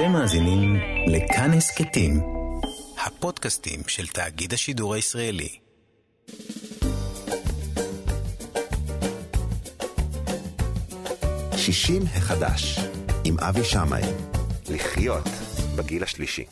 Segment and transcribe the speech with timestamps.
[0.00, 0.76] אתם מאזינים
[1.06, 2.20] לכאן הסכתים,
[3.06, 5.48] הפודקאסטים של תאגיד השידור הישראלי.
[11.56, 12.78] שישים החדש,
[13.24, 14.02] עם אבי שמאי.
[14.70, 15.28] לחיות
[15.76, 16.44] בגיל השלישי.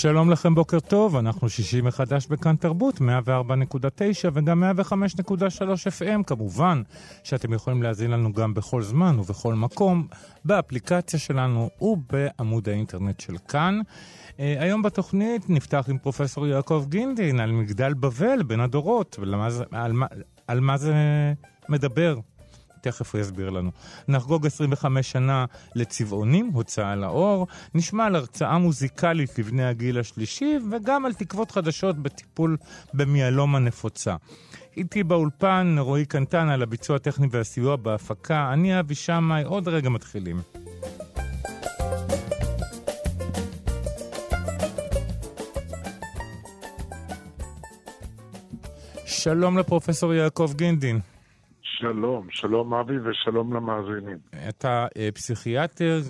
[0.00, 3.00] שלום לכם, בוקר טוב, אנחנו שישי מחדש בכאן תרבות, 104.9
[4.32, 5.32] וגם 105.3
[5.86, 6.82] FM, כמובן
[7.24, 10.06] שאתם יכולים להאזין לנו גם בכל זמן ובכל מקום,
[10.44, 13.80] באפליקציה שלנו ובעמוד האינטרנט של כאן.
[14.30, 19.92] Uh, היום בתוכנית נפתח עם פרופסור יעקב גינדין על מגדל בבל בין הדורות, ולמה על,
[19.92, 20.06] מה,
[20.46, 20.94] על מה זה
[21.68, 22.18] מדבר.
[22.80, 23.70] תכף הוא יסביר לנו.
[24.08, 31.12] נחגוג 25 שנה לצבעונים, הוצאה לאור, נשמע על הרצאה מוזיקלית לבני הגיל השלישי, וגם על
[31.12, 32.56] תקוות חדשות בטיפול
[32.94, 34.16] במיאלומה נפוצה.
[34.76, 38.52] איתי באולפן רועי קנטן על הביצוע הטכני והסיוע בהפקה.
[38.52, 40.40] אני אבי שמאי, עוד רגע מתחילים.
[49.06, 51.00] שלום לפרופסור יעקב גינדין.
[51.80, 54.18] שלום, שלום אבי ושלום למאזינים.
[54.48, 56.00] אתה אה, פסיכיאטר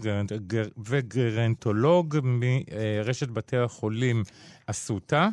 [0.88, 4.22] וגרנטולוג מרשת בתי החולים
[4.66, 5.28] אסותא.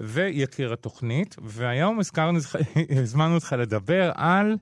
[0.00, 1.98] ויקיר התוכנית, והיום
[3.02, 4.56] הזמנו אותך לדבר על,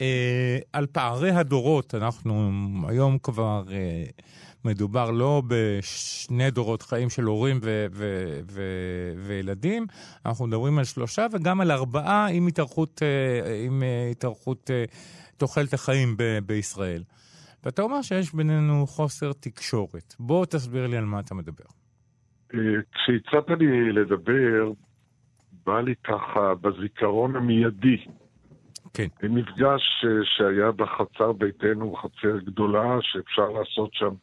[0.00, 1.94] אה, על פערי הדורות.
[1.94, 2.50] אנחנו
[2.88, 4.04] היום כבר אה,
[4.66, 9.86] מדובר לא בשני דורות חיים של הורים ו- ו- ו- וילדים,
[10.26, 14.84] אנחנו מדברים על שלושה וגם על ארבעה עם התארכות, אה, עם אה, התארכות אה,
[15.36, 17.02] תוחלת החיים ב- בישראל.
[17.64, 20.14] ואתה אומר שיש בינינו חוסר תקשורת.
[20.20, 21.64] בוא תסביר לי על מה אתה מדבר.
[22.48, 24.72] כשהצעת לי לדבר,
[25.66, 27.96] בא לי ככה בזיכרון המיידי.
[28.94, 29.06] כן.
[29.22, 34.14] מפגש שהיה בחצר ביתנו, חצר גדולה, שאפשר לעשות שם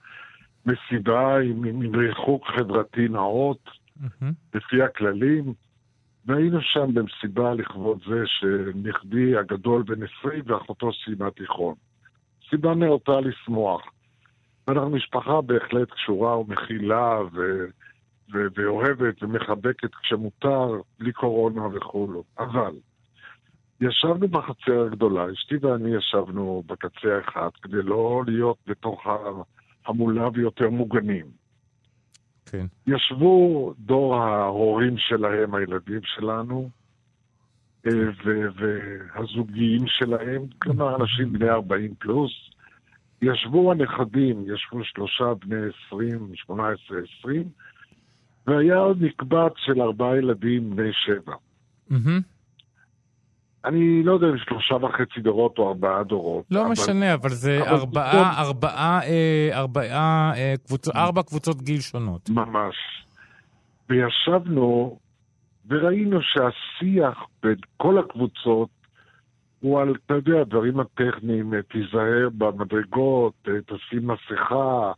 [0.65, 4.25] מסיבה עם, עם ריחוק חברתי נאות, mm-hmm.
[4.53, 5.53] לפי הכללים,
[6.25, 11.75] והיינו שם במסיבה לכבוד זה שנכדי הגדול בן 20 ואחותו סיימה תיכון.
[12.49, 13.81] סיבה נאותה לשמוח.
[14.67, 17.65] ואנחנו משפחה בהחלט קשורה ומכילה ו...
[18.33, 18.37] ו...
[18.55, 22.23] ואוהבת ומחבקת כשמותר, בלי קורונה וכולו.
[22.39, 22.75] אבל
[23.81, 29.17] ישבנו בחצר הגדולה, אשתי ואני ישבנו בקצה האחד כדי לא להיות בתוך ה...
[29.85, 31.25] המולה ויותר מוגנים.
[32.45, 32.65] כן.
[32.87, 36.69] ישבו דור ההורים שלהם, הילדים שלנו,
[37.87, 37.91] אה,
[38.55, 42.31] והזוגיים שלהם, כלומר אנשים בני 40 פלוס.
[43.21, 45.55] ישבו הנכדים, ישבו שלושה בני
[45.87, 47.43] 20, 18, 20,
[48.47, 51.33] והיה עוד מקבץ של ארבעה ילדים בני שבע.
[51.91, 52.32] Mm-hmm.
[53.65, 56.45] אני לא יודע אם שלושה וחצי דורות או ארבעה דורות.
[56.51, 56.71] לא אבל...
[56.71, 58.45] משנה, אבל זה אבל ארבעה, פתאום...
[58.45, 62.29] ארבעה, אה, ארבעה, אה, קבוצות, ארבע קבוצות גיל שונות.
[62.29, 62.75] ממש.
[63.89, 64.97] וישבנו
[65.69, 68.69] וראינו שהשיח בין כל הקבוצות
[69.59, 74.91] הוא על, אתה יודע, הדברים הטכניים, אה, תיזהר במדרגות, אה, תשים מסכה,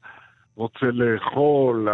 [0.55, 1.87] רוצה לאכול,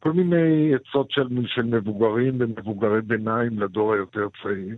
[0.00, 4.76] כל מיני עצות של, של מבוגרים ומבוגרי ביניים לדור היותר צעיר.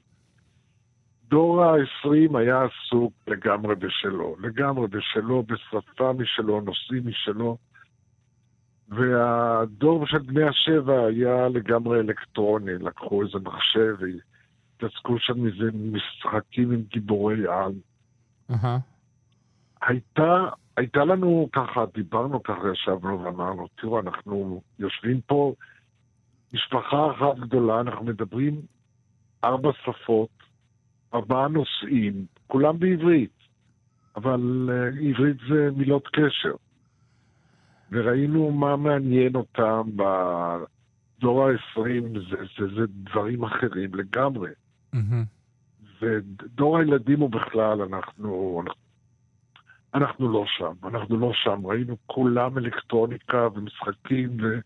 [1.28, 7.56] דור ה-20 היה עסוק לגמרי בשלו, לגמרי בשלו, בשפה משלו, נושאים משלו.
[8.88, 16.82] והדור של בני השבע היה לגמרי אלקטרוני, לקחו איזה מחשב והתעסקו שם איזה משחקים עם
[16.82, 17.72] גיבורי על.
[18.50, 18.66] Uh-huh.
[19.82, 25.54] הייתה, הייתה לנו ככה, דיברנו ככה, ישבנו ואמרנו, תראו, אנחנו יושבים פה,
[26.54, 28.60] משפחה אחת גדולה, אנחנו מדברים
[29.44, 30.45] ארבע שפות,
[31.16, 33.36] ארבעה נושאים, כולם בעברית,
[34.16, 36.54] אבל uh, עברית זה מילות קשר.
[37.92, 44.50] וראינו מה מעניין אותם בדור ה-20, זה, זה, זה דברים אחרים לגמרי.
[44.94, 45.24] Mm-hmm.
[46.02, 48.82] ודור הילדים הוא בכלל, אנחנו, אנחנו,
[49.94, 51.66] אנחנו לא שם, אנחנו לא שם.
[51.66, 54.58] ראינו כולם אלקטרוניקה ומשחקים ו...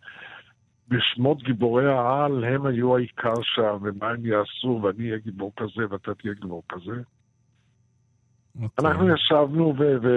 [0.91, 6.15] בשמות גיבורי העל הם היו העיקר שם, ומה הם יעשו, ואני אהיה גיבור כזה ואתה
[6.15, 6.93] תהיה גיבור כזה.
[6.93, 8.63] Okay.
[8.63, 8.91] אוקיי.
[8.91, 9.75] אנחנו ישבנו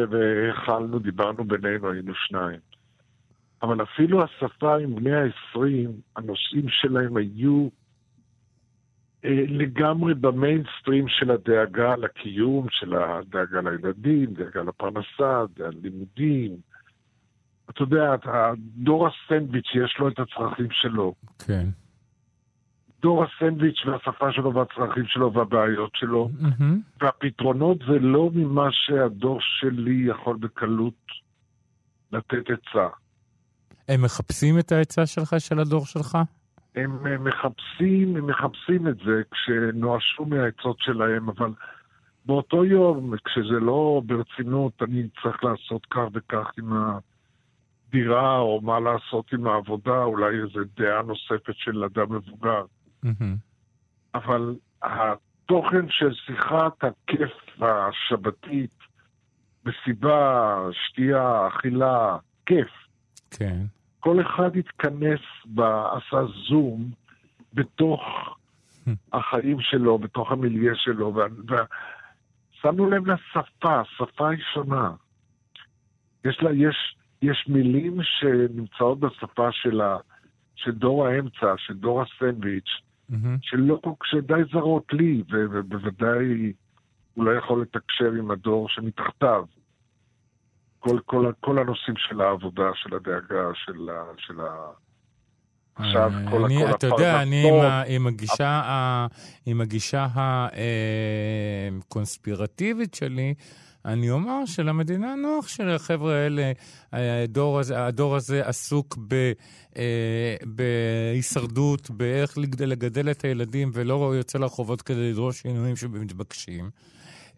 [0.10, 2.60] והאכלנו, דיברנו בינינו, היינו שניים.
[3.64, 5.60] אבל אפילו השפה עם בני ה-20,
[6.16, 7.68] הנושאים שלהם היו
[9.26, 16.73] אה, לגמרי במיינסטרים של הדאגה לקיום, של הדאגה לילדים, דאגה לפרנסה, דאגה ללימודים.
[17.74, 18.16] אתה יודע,
[18.58, 21.14] דור הסנדוויץ' יש לו את הצרכים שלו.
[21.48, 21.68] כן.
[23.02, 27.02] דור הסנדוויץ' והשפה שלו והצרכים שלו והבעיות שלו, mm-hmm.
[27.02, 30.94] והפתרונות זה לא ממה שהדור שלי יכול בקלות
[32.12, 32.88] לתת עצה.
[33.90, 36.18] הם מחפשים את העצה שלך, של הדור שלך?
[36.76, 41.52] הם מחפשים, הם מחפשים את זה כשנואשו מהעצות שלהם, אבל
[42.26, 46.74] באותו יום, כשזה לא ברצינות, אני צריך לעשות כך וכך עם
[47.94, 52.66] הדירה, או מה לעשות עם העבודה, אולי איזו דעה נוספת של אדם מבוגר.
[53.06, 53.36] Mm-hmm.
[54.16, 57.31] אבל התוכן של שיחת הכיף
[57.62, 58.78] השבתית,
[59.66, 62.69] מסיבה, שתייה, אכילה, כיף.
[63.31, 63.62] כן.
[64.00, 65.19] כל אחד התכנס,
[65.57, 66.92] עשה זום
[67.54, 68.01] בתוך
[69.13, 71.13] החיים שלו, בתוך המיליה שלו,
[72.57, 74.92] ושמנו לב לשפה, השפה היא שונה.
[76.25, 79.98] יש לה, יש, יש מילים שנמצאות בשפה של, ה,
[80.56, 82.70] של דור האמצע, של דור הסנדוויץ',
[83.12, 83.16] mm-hmm.
[83.42, 86.54] שלא, שדי זרות לי, ובוודאי
[87.14, 89.46] הוא לא יכול לתקשר עם הדור שמתחתיו.
[90.80, 94.04] כל, כל, כל הנושאים של העבודה, של הדאגה, של ה...
[94.18, 94.68] של ה...
[95.76, 97.44] עכשיו כל, כל אתה יודע, אני
[97.88, 99.08] עם, הגישה, ה,
[99.46, 100.08] עם הגישה
[101.80, 103.34] הקונספירטיבית שלי,
[103.85, 106.51] אני אומר שלמדינה נוח שלחבר'ה האלה,
[106.91, 109.31] הדור הזה, הדור הזה עסוק ב,
[109.77, 116.69] אה, בהישרדות, באיך לגדל את הילדים, ולא יוצא לרחובות כדי לדרוש שינויים שמתבקשים.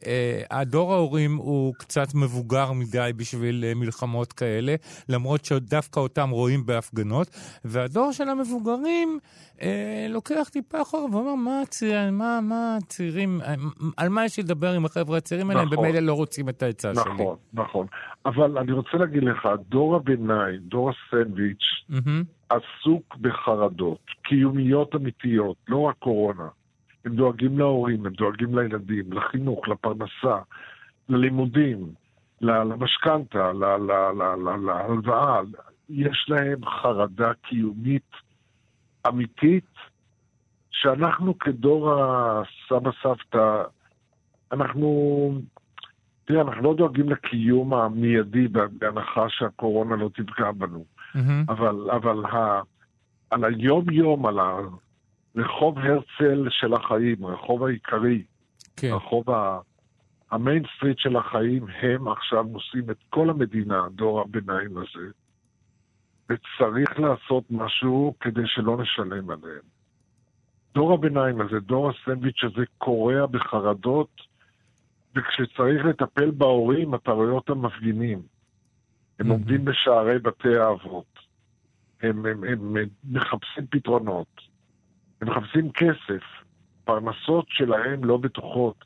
[0.05, 4.75] אה, הדור ההורים הוא קצת מבוגר מדי בשביל אה, מלחמות כאלה,
[5.09, 7.27] למרות שדווקא אותם רואים בהפגנות,
[7.65, 9.19] והדור של המבוגרים
[9.61, 13.53] אה, לוקח טיפה אחורה ואומר, מה הצעירים, מה, מה הצעירים, אה,
[13.97, 16.91] על מה יש לדבר עם החבר'ה הצעירים האלה, נכון, הם במילא לא רוצים את העצה
[16.91, 17.13] נכון, שלי.
[17.13, 17.87] נכון, נכון.
[18.25, 22.23] אבל אני רוצה להגיד לך, דור הביניים, דור הסנדוויץ', mm-hmm.
[22.49, 26.47] עסוק בחרדות קיומיות אמיתיות, לא רק קורונה.
[27.05, 30.39] הם דואגים להורים, הם דואגים לילדים, לחינוך, לפרנסה,
[31.09, 31.93] ללימודים,
[32.41, 33.51] למשכנתה,
[34.65, 35.41] להלוואה.
[35.89, 38.11] יש להם חרדה קיומית
[39.07, 39.65] אמיתית,
[40.71, 43.63] שאנחנו כדור הסבא סבתא,
[44.51, 45.41] אנחנו,
[46.25, 50.85] תראה, אנחנו לא דואגים לקיום המיידי בהנחה שהקורונה לא תפגע בנו.
[51.15, 51.19] Mm-hmm.
[51.49, 52.61] אבל, אבל ה,
[53.29, 54.39] על היום-יום, על
[55.35, 58.23] רחוב הרצל של החיים, רחוב העיקרי,
[58.77, 58.91] כן.
[58.93, 59.59] רחוב ה...
[60.31, 65.07] המיין סטריט של החיים, הם עכשיו נושאים את כל המדינה, דור הביניים הזה,
[66.29, 69.65] וצריך לעשות משהו כדי שלא נשלם עליהם.
[70.73, 74.21] דור הביניים הזה, דור הסנדוויץ' הזה, קורע בחרדות,
[75.15, 78.21] וכשצריך לטפל בהורים, אתה רואה אותם מפגינים.
[79.19, 79.29] הם mm-hmm.
[79.29, 81.19] עומדים בשערי בתי האבות.
[82.01, 84.41] הם, הם, הם, הם מחפשים פתרונות.
[85.21, 86.23] הם מחפשים כסף,
[86.83, 88.85] פרנסות שלהם לא בטוחות.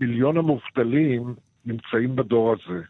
[0.00, 1.34] מיליון המובטלים
[1.64, 2.82] נמצאים בדור הזה.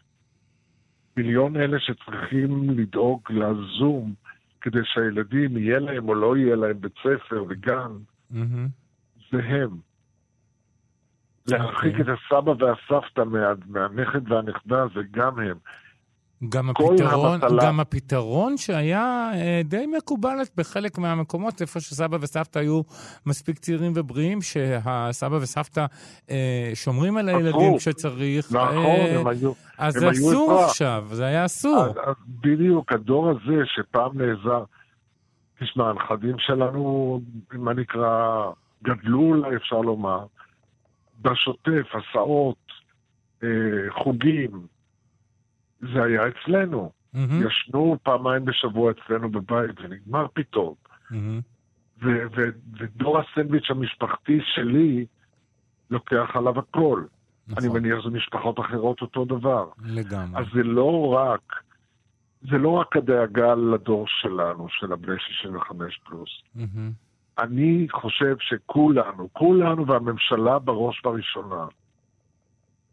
[1.17, 4.13] מיליון אלה שצריכים לדאוג לזום
[4.61, 7.91] כדי שהילדים, יהיה להם או לא יהיה להם בית ספר וגן,
[8.31, 8.67] mm-hmm.
[9.31, 9.69] זה הם.
[11.47, 11.99] להרחיק okay.
[11.99, 12.13] אוקיי.
[12.13, 15.57] את הסבא והסבתא מה, מהנכד והנכדה זה גם הם.
[16.49, 22.81] גם הפתרון, גם הפתרון שהיה אה, די מקובל בחלק מהמקומות, איפה שסבא וסבתא היו
[23.25, 25.85] מספיק צעירים ובריאים, שהסבא וסבתא
[26.29, 28.51] אה, שומרים על הילדים כשצריך.
[28.51, 29.51] נכון, אה, הם היו...
[29.77, 31.85] אז זה אסור עכשיו, זה היה אסור.
[31.85, 34.63] אז, אז בדיוק, הדור הזה שפעם נעזר,
[35.59, 37.21] תשמע, הנכדים שלנו,
[37.53, 38.43] מה נקרא,
[38.83, 40.25] גדלו אולי, אפשר לומר,
[41.21, 42.65] בשוטף, הסעות,
[43.43, 43.49] אה,
[44.03, 44.74] חוגים,
[45.81, 46.91] זה היה אצלנו.
[47.15, 47.47] Mm-hmm.
[47.47, 50.73] ישנו פעמיים בשבוע אצלנו בבית, ונגמר פתאום.
[51.11, 51.15] Mm-hmm.
[52.03, 55.05] ו- ו- ודור הסנדוויץ' המשפחתי שלי
[55.89, 57.03] לוקח עליו הכל.
[57.47, 57.63] נכון.
[57.63, 59.69] אני מניח שזה משפחות אחרות אותו דבר.
[59.85, 60.41] לגמרי.
[60.41, 61.63] אז זה לא רק,
[62.41, 66.29] זה לא רק הדאגה לדור שלנו, של הבני 65 פלוס.
[66.57, 67.39] Mm-hmm.
[67.39, 71.65] אני חושב שכולנו, כולנו והממשלה בראש ובראשונה,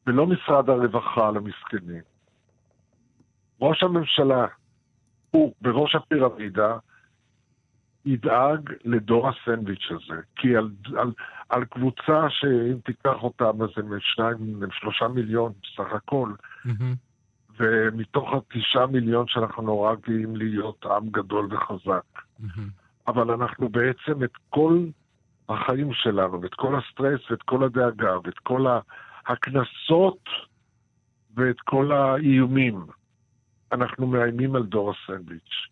[0.06, 2.02] ולא משרד הרווחה למסכנים,
[3.62, 4.46] ראש הממשלה
[5.30, 6.76] הוא בראש הפירמידה,
[8.04, 10.20] ידאג לדור הסנדוויץ' הזה.
[10.36, 11.12] כי על, על,
[11.48, 16.32] על קבוצה שאם תיקח אותם אז הם שניים, הם שלושה מיליון בסך הכל,
[16.66, 16.70] mm-hmm.
[17.58, 22.04] ומתוך התשעה מיליון שאנחנו נורא גאים להיות עם גדול וחזק.
[22.14, 22.60] Mm-hmm.
[23.06, 24.86] אבל אנחנו בעצם את כל
[25.48, 28.66] החיים שלנו, ואת כל הסטרס, ואת כל הדאגה, ואת כל
[29.26, 30.28] הקנסות,
[31.36, 32.86] ואת כל האיומים.
[33.72, 35.68] אנחנו מאיימים על דור הסנדוויץ'.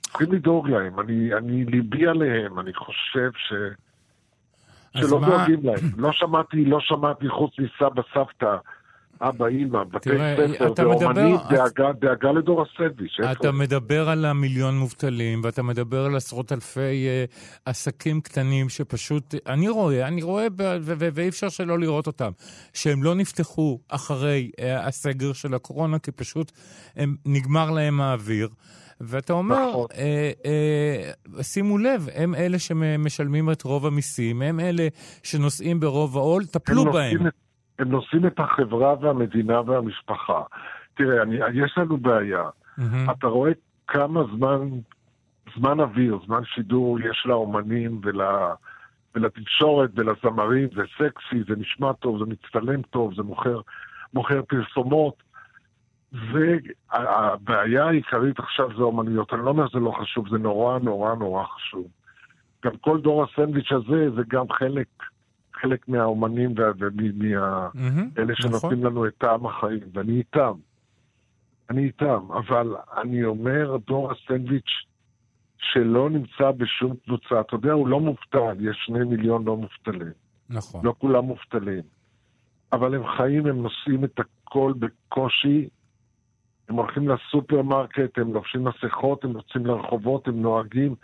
[0.00, 3.52] צריכים לדאוג להם, אני, אני ליבי עליהם, אני חושב ש...
[4.96, 5.76] שלא דואגים להם.
[5.96, 8.56] לא שמעתי, לא שמעתי חוץ מסבא, סבתא,
[9.20, 10.10] אבא, אימא, בתי
[10.58, 13.16] ספר ואומנית, דאגה, דאגה לדור הסנדוויץ'.
[13.32, 19.68] אתה מדבר על המיליון מובטלים, ואתה מדבר על עשרות אלפי uh, עסקים קטנים שפשוט, אני
[19.68, 20.46] רואה, אני רואה,
[20.82, 22.30] ואי אפשר שלא לראות אותם,
[22.74, 26.52] שהם לא נפתחו אחרי uh, הסגר של הקורונה, כי פשוט
[26.96, 28.48] הם, נגמר להם האוויר.
[29.00, 29.86] ואתה אומר, נכון.
[29.94, 34.88] אה, אה, שימו לב, הם אלה שמשלמים את רוב המיסים, הם אלה
[35.22, 37.26] שנושאים ברוב העול, טפלו בהם.
[37.26, 37.32] את,
[37.78, 40.42] הם נושאים את החברה והמדינה והמשפחה.
[40.94, 42.44] תראה, אני, יש לנו בעיה.
[42.78, 43.12] Mm-hmm.
[43.12, 43.52] אתה רואה
[43.86, 44.68] כמה זמן,
[45.56, 48.20] זמן אוויר, זמן שידור יש לאומנים ול...
[49.14, 53.60] ולתקשורת ולזמרים, זה סקסי, זה נשמע טוב, זה מצטלם טוב, זה מוכר,
[54.14, 55.22] מוכר פרסומות.
[56.12, 59.34] והבעיה העיקרית עכשיו זה אומנויות.
[59.34, 61.86] אני לא אומר שזה לא חשוב, זה נורא נורא נורא חשוב.
[62.64, 64.86] גם כל דור הסנדוויץ' הזה זה גם חלק,
[65.60, 68.80] חלק מהאומנים ומאלה mm-hmm, שנותנים נכון.
[68.80, 70.52] לנו את טעם החיים, ואני איתם.
[71.70, 74.84] אני איתם, אבל אני אומר, דור הסנדוויץ'
[75.58, 80.12] שלא נמצא בשום קבוצה, אתה יודע, הוא לא מובטל, יש שני מיליון לא מובטלים.
[80.50, 80.86] נכון.
[80.86, 81.82] לא כולם מובטלים.
[82.72, 85.68] אבל הם חיים, הם נושאים את הכל בקושי,
[86.68, 90.94] הם הולכים לסופרמרקט, הם לובשים מסכות, הם יוצאים לרחובות, הם נוהגים.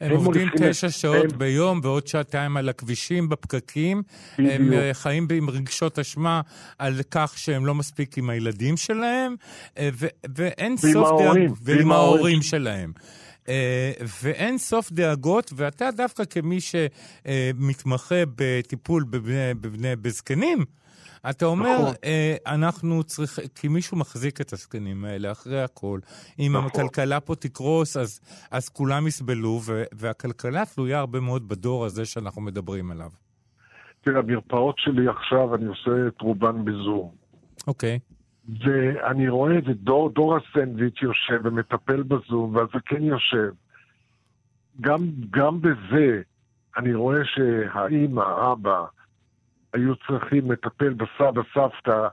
[0.00, 0.90] הם, עובדים תשע.
[0.90, 1.38] שעות הם...
[1.38, 4.02] ביום ועוד שעתיים על הכבישים, בפקקים.
[4.38, 4.52] בדיוק.
[4.54, 6.40] הם אה, חיים עם רגשות אשמה
[6.78, 9.34] על כך שהם לא מספיק עם הילדים שלהם,
[9.78, 11.58] אה, ו- ואין סוף דאגות.
[11.62, 12.92] ועם ההורים שלהם.
[13.40, 13.52] Uh,
[14.22, 20.64] ואין סוף דאגות, ואתה דווקא כמי שמתמחה בטיפול בבני, בבני, בזקנים,
[21.30, 21.94] אתה אומר, נכון.
[22.04, 26.00] אה, אנחנו צריכים, כי מישהו מחזיק את הזקנים האלה אחרי הכל.
[26.38, 26.66] אם נכון.
[26.66, 32.42] הכלכלה פה תקרוס, אז, אז כולם יסבלו, ו, והכלכלה תלויה הרבה מאוד בדור הזה שאנחנו
[32.42, 33.10] מדברים עליו.
[34.00, 37.10] תראה, המרפאות שלי עכשיו, אני עושה את רובן בזום.
[37.66, 37.98] אוקיי.
[38.64, 43.50] ואני רואה את דור, דור הסנדוויץ' יושב ומטפל בזום, והזקן יושב.
[44.80, 46.22] גם, גם בזה
[46.76, 48.84] אני רואה שהאימא, אבא,
[49.72, 52.08] היו צריכים לטפל בסבא סבתא,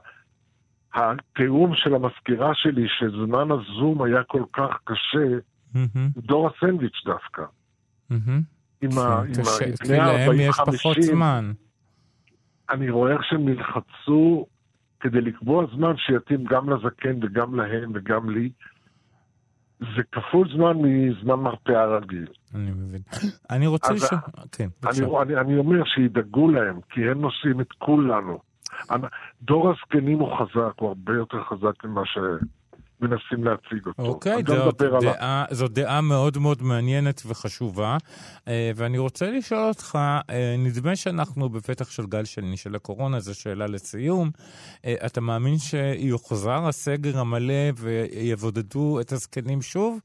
[0.94, 5.38] התיאום של המזכירה שלי, שזמן הזום היה כל כך קשה,
[5.74, 6.20] mm-hmm.
[6.26, 7.42] דור הסנדוויץ' דווקא.
[8.12, 8.40] Mm-hmm.
[8.82, 8.90] עם
[9.84, 10.32] בני ה-40-50.
[10.34, 11.52] יש פחות זמן.
[12.70, 14.46] אני רואה איך שהם נלחצו
[15.00, 18.50] כדי לקבוע זמן שיתאים גם לזקן וגם להם וגם לי.
[19.80, 22.26] זה כפול זמן מזמן מרפאה רגיל.
[22.54, 23.00] אני מבין.
[23.50, 24.20] אני רוצה לשאול...
[24.52, 25.22] כן, בבקשה.
[25.22, 28.38] אני, אני אומר שידאגו להם, כי הם נושאים את כולנו.
[29.42, 32.02] דור הזקנים הוא חזק, הוא הרבה יותר חזק ממה
[32.98, 34.02] שמנסים להציג אותו.
[34.02, 37.96] אוקיי, זאת דעה, זו דעה מאוד מאוד מעניינת וחשובה.
[38.48, 39.98] אה, ואני רוצה לשאול אותך,
[40.30, 44.30] אה, נדמה שאנחנו בפתח של גל שני של הקורונה, זו שאלה לסיום.
[44.84, 49.98] אה, אתה מאמין שיוחזר הסגר המלא ויבודדו את הזקנים שוב?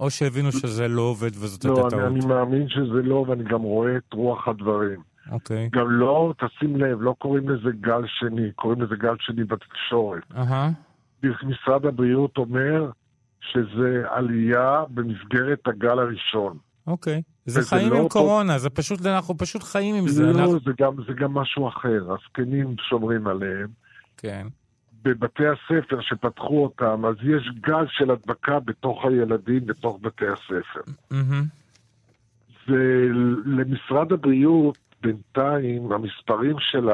[0.00, 1.92] או שהבינו שזה לא עובד וזאת הייתה טעות?
[1.92, 5.00] לא, אני מאמין שזה לא, ואני גם רואה את רוח הדברים.
[5.30, 5.66] אוקיי.
[5.66, 5.78] Okay.
[5.78, 10.22] גם לא, תשים לב, לא קוראים לזה גל שני, קוראים לזה גל שני בתקשורת.
[10.36, 10.68] אהה.
[10.68, 10.89] Uh-huh.
[11.22, 12.90] משרד הבריאות אומר
[13.40, 16.58] שזה עלייה במסגרת הגל הראשון.
[16.86, 17.18] אוקיי.
[17.18, 17.50] Okay.
[17.50, 20.22] זה חיים לא עם קורונה, זה פשוט, אנחנו פשוט חיים עם זה.
[20.22, 20.60] לא, אנחנו...
[20.60, 22.12] זה, גם, זה גם משהו אחר.
[22.12, 23.68] הזקנים שומרים עליהם.
[24.16, 24.46] כן.
[25.02, 30.80] בבתי הספר שפתחו אותם, אז יש גל של הדבקה בתוך הילדים, בתוך בתי הספר.
[32.68, 36.88] ולמשרד הבריאות, בינתיים, המספרים של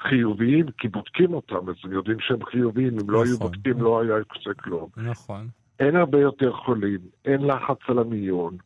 [0.00, 3.10] החיוביים, כי בודקים אותם, אז הם יודעים שהם חיוביים, אם נכון.
[3.14, 3.46] לא היו נכון.
[3.46, 4.88] בודקים לא היה יוצא כלום.
[4.96, 5.48] נכון.
[5.80, 8.56] אין הרבה יותר חולים, אין לחץ על המיון.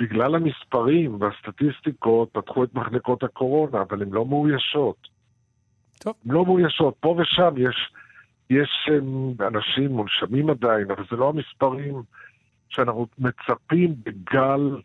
[0.00, 5.08] בגלל המספרים והסטטיסטיקות פתחו את מחלקות הקורונה, אבל הן לא מאוישות.
[5.98, 6.14] טוב.
[6.26, 6.94] לא מאוישות.
[7.00, 7.92] פה ושם יש,
[8.50, 8.88] יש
[9.46, 12.02] אנשים מונשמים עדיין, אבל זה לא המספרים
[12.68, 14.80] שאנחנו מצפים בגל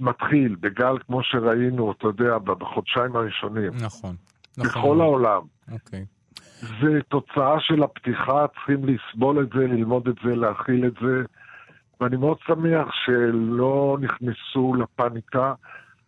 [0.00, 3.72] מתחיל, בגל כמו שראינו, אתה יודע, בחודשיים הראשונים.
[3.80, 4.16] נכון.
[4.58, 4.82] נכון.
[4.82, 5.42] בכל העולם.
[5.72, 6.04] אוקיי.
[6.60, 11.22] זה תוצאה של הפתיחה, צריכים לסבול את זה, ללמוד את זה, להכיל את זה.
[12.00, 15.54] ואני מאוד שמח שלא נכנסו לפאניקה.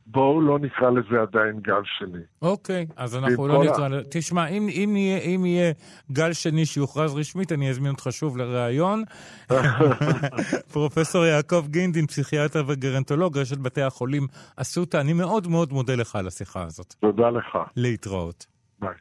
[0.06, 2.22] בואו לא נקרא לזה עדיין גל שני.
[2.42, 4.02] אוקיי, אז אנחנו לא נקרא לזה...
[4.10, 5.72] תשמע, אם, אם, יהיה, אם יהיה
[6.12, 9.04] גל שני שיוכרז רשמית, אני אזמין אותך שוב לראיון.
[10.72, 16.26] פרופסור יעקב גינדין, פסיכיאטר וגרנטולוג, רשת בתי החולים אסותא, אני מאוד מאוד מודה לך על
[16.26, 16.94] השיחה הזאת.
[17.00, 17.58] תודה לך.
[17.76, 18.46] להתראות.
[18.80, 18.94] ביי.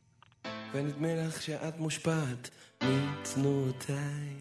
[0.73, 2.49] ונדמה לך שאת מושפעת
[2.83, 4.35] מצנועותיי.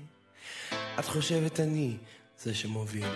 [0.99, 1.97] את חושבת אני
[2.39, 3.09] זה שמוביל.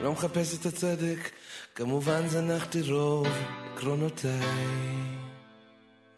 [0.00, 1.30] לא מחפש את הצדק,
[1.74, 3.26] כמובן זנחתי רוב
[3.74, 4.40] עקרונותיי.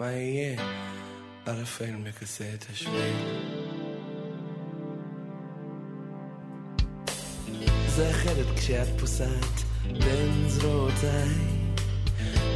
[0.00, 0.62] מה יהיה?
[1.46, 3.16] ערפל מכסה את השביל.
[7.88, 11.28] זה אחרת כשאת פוסעת בין זרועותיי.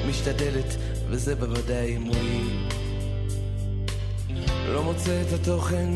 [0.08, 0.76] משתדלת,
[1.08, 2.68] וזה בוודאי מועיל.
[4.66, 5.90] לא מוצא את התוכן,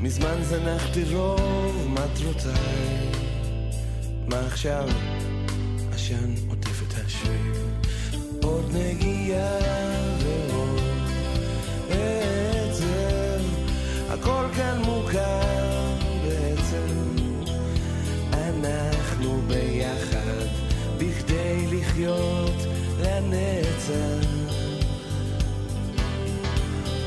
[0.00, 3.29] מזמן זנחתי רוב מטרותיי.
[4.30, 4.88] מה עכשיו?
[5.92, 7.52] עשן עוטף את השביל,
[8.42, 9.58] עוד נגיעה
[10.18, 10.80] ועוד
[11.90, 13.42] עצם,
[14.10, 15.40] הכל כאן מוכר
[16.24, 17.16] בעצם.
[18.32, 20.46] אנחנו ביחד,
[20.98, 22.56] בכדי לחיות
[23.00, 24.28] לנצח.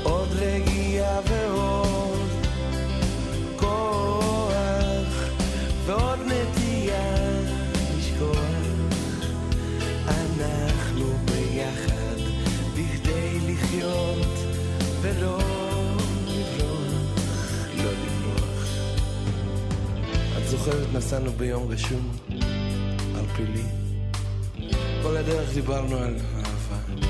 [0.03, 1.62] עוד רגיעה ועוד
[20.57, 22.11] זוכרת נסענו ביום רשום
[23.15, 23.63] על פילי?
[25.03, 27.03] כל הדרך דיברנו על אהבה.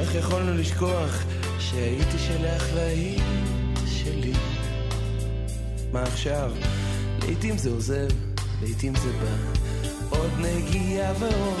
[0.00, 1.24] איך יכולנו לשכוח
[1.58, 3.22] שהייתי שלך והיית
[3.86, 4.32] שלי?
[5.92, 6.52] מה עכשיו?
[7.22, 8.08] לעתים זה עוזב,
[8.62, 9.60] לעתים זה בא.
[10.10, 11.60] עוד נגיעה ועוד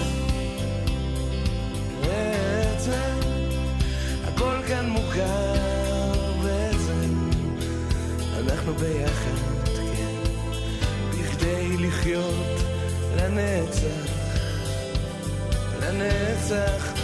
[2.00, 3.20] בעצם
[4.24, 5.81] הכל כאן מוכר
[8.48, 10.30] אנחנו ביחד, כן.
[11.10, 12.62] בכדי לחיות
[13.16, 14.12] לנצח
[15.80, 17.01] לנצח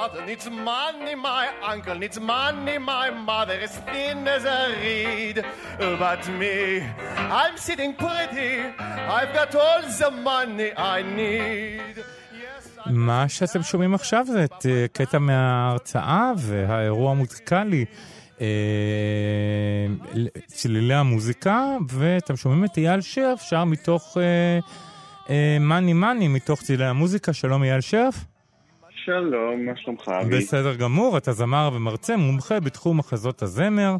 [0.00, 5.38] father needs money, my uncle needs money, my mother is thin as a reed.
[6.02, 6.56] But me,
[7.38, 8.52] I'm sitting pretty,
[9.18, 12.04] I've got all the money I need.
[12.86, 17.84] מה שאתם שומעים עכשיו זה את אה, קטע מההרצאה והאירוע המוזיקלי.
[18.40, 18.46] אה,
[20.46, 24.16] צלילי המוזיקה, ואתם שומעים את אייל שרף שר מתוך
[25.30, 28.24] אה, מאני מאני מתוך צילי המוזיקה, שלום אייל שרף.
[29.10, 30.38] שלום, מה שלומך אבי?
[30.38, 33.96] בסדר גמור, אתה זמר ומרצה, מומחה בתחום מחזות הזמר.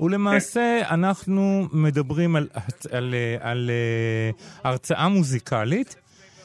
[0.00, 0.94] ולמעשה כן.
[0.94, 5.96] אנחנו מדברים על, על, על, על uh, הרצאה מוזיקלית,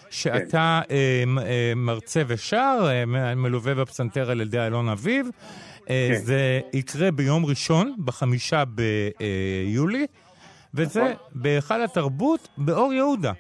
[0.10, 0.96] שאתה כן.
[1.38, 1.40] uh,
[1.76, 2.88] מרצה ושר,
[3.36, 5.28] מלווה בפסנתר על ידי אלון אביב.
[5.86, 5.94] כן.
[6.24, 10.06] זה יקרה ביום ראשון, בחמישה ביולי,
[10.74, 11.14] וזה נכון.
[11.32, 13.32] בהיכל התרבות באור יהודה.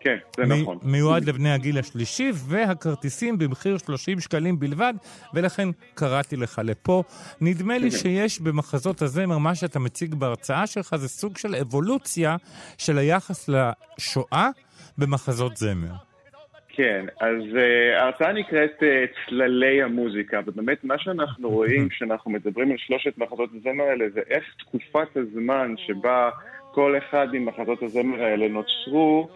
[0.00, 0.78] כן, זה מ- נכון.
[0.82, 4.94] מיועד לבני הגיל השלישי, והכרטיסים במחיר 30 שקלים בלבד,
[5.34, 7.02] ולכן קראתי לך לפה.
[7.40, 12.36] נדמה לי שיש במחזות הזמר, מה שאתה מציג בהרצאה שלך, זה סוג של אבולוציה
[12.78, 14.48] של היחס לשואה
[14.98, 15.92] במחזות זמר.
[16.68, 22.76] כן, אז uh, ההרצאה נקראת uh, צללי המוזיקה, ובאמת מה שאנחנו רואים כשאנחנו מדברים על
[22.78, 26.30] שלושת מחזות הזמר האלה זה איך תקופת הזמן שבה
[26.72, 29.28] כל אחד ממחזות הזמר האלה נוצרו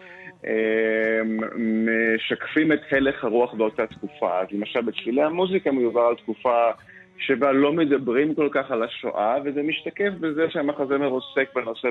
[1.57, 4.39] משקפים את הלך הרוח באותה תקופה.
[4.39, 6.71] אז למשל בצלילי המוזיקה מיובר על תקופה
[7.17, 11.89] שבה לא מדברים כל כך על השואה, וזה משתקף בזה שהמחזמר עוסק בנושא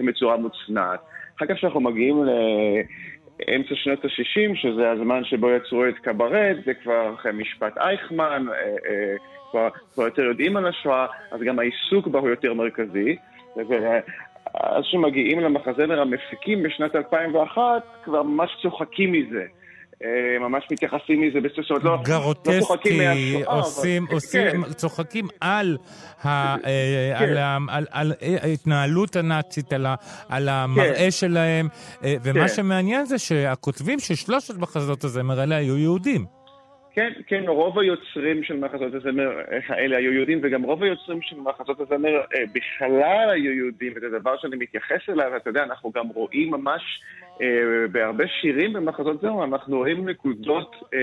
[0.00, 1.00] בצורה מוצנעת.
[1.36, 7.14] אחר כך כשאנחנו מגיעים לאמצע שנות ה-60, שזה הזמן שבו יצרו את קברט, זה כבר
[7.14, 8.54] אחרי משפט אייכמן, אה,
[8.90, 9.14] אה,
[9.50, 13.16] כבר, כבר יותר יודעים על השואה, אז גם העיסוק בה הוא יותר מרכזי.
[14.54, 17.60] אז שמגיעים למחזמר המפיקים בשנת 2001,
[18.04, 19.44] כבר ממש צוחקים מזה.
[20.04, 23.56] אה, ממש מתייחסים מזה בסופו לא, לא צוחקים מהשואה.
[23.56, 24.14] עושים, אבל...
[24.14, 24.72] עושים, כן.
[24.72, 25.76] צוחקים על,
[26.22, 27.24] ה, אה, כן.
[27.24, 29.94] על, על, על ההתנהלות הנאצית, על, ה,
[30.28, 31.10] על המראה כן.
[31.10, 31.68] שלהם,
[32.04, 32.48] אה, ומה כן.
[32.48, 36.33] שמעניין זה שהכותבים של שלושת מחזות הזמר האלה היו יהודים.
[36.94, 41.80] כן, כן, רוב היוצרים של מחזות הזמר האלה היו יהודים, וגם רוב היוצרים של מחזות
[41.80, 46.50] הזמר אה, בכלל היו יהודים, וזה דבר שאני מתייחס אליו, אתה יודע, אנחנו גם רואים
[46.50, 46.82] ממש
[47.42, 50.98] אה, בהרבה שירים במחזות זמר, אנחנו רואים נקודות אה,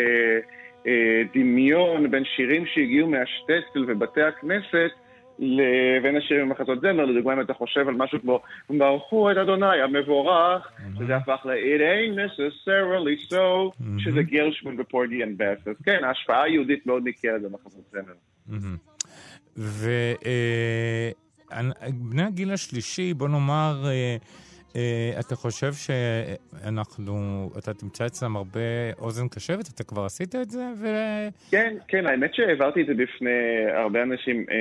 [0.87, 4.91] אה, דמיון בין שירים שהגיעו מהשטטל ובתי הכנסת,
[5.41, 10.67] לבין השירים במחזות זמר, לדוגמה אם אתה חושב על משהו כמו ברכו את אדוני המבורך,
[10.97, 13.35] שזה הפך ל- It ain't necessarily so,
[13.97, 15.67] שזה גרשמן ופורדי אנד בס.
[15.67, 18.13] אז כן, ההשפעה היהודית מאוד ניכרת במחזות זמר.
[21.87, 24.15] ובני הגיל השלישי, בוא נאמר, אה, אה,
[25.19, 28.59] אתה חושב שאנחנו, אתה תמצא אצלם הרבה
[28.99, 29.69] אוזן קשבת?
[29.75, 30.63] אתה כבר עשית את זה?
[30.77, 30.87] ו...
[31.51, 34.55] כן, כן, האמת שהעברתי את זה בפני הרבה אנשים אה,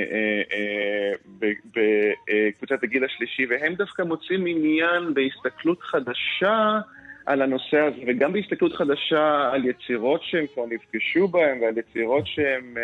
[0.53, 6.79] אה, בקבוצת הגיל השלישי, והם דווקא מוצאים עניין בהסתכלות חדשה
[7.27, 12.75] על הנושא הזה, וגם בהסתכלות חדשה על יצירות שהם כבר נפגשו בהן, ועל יצירות שהם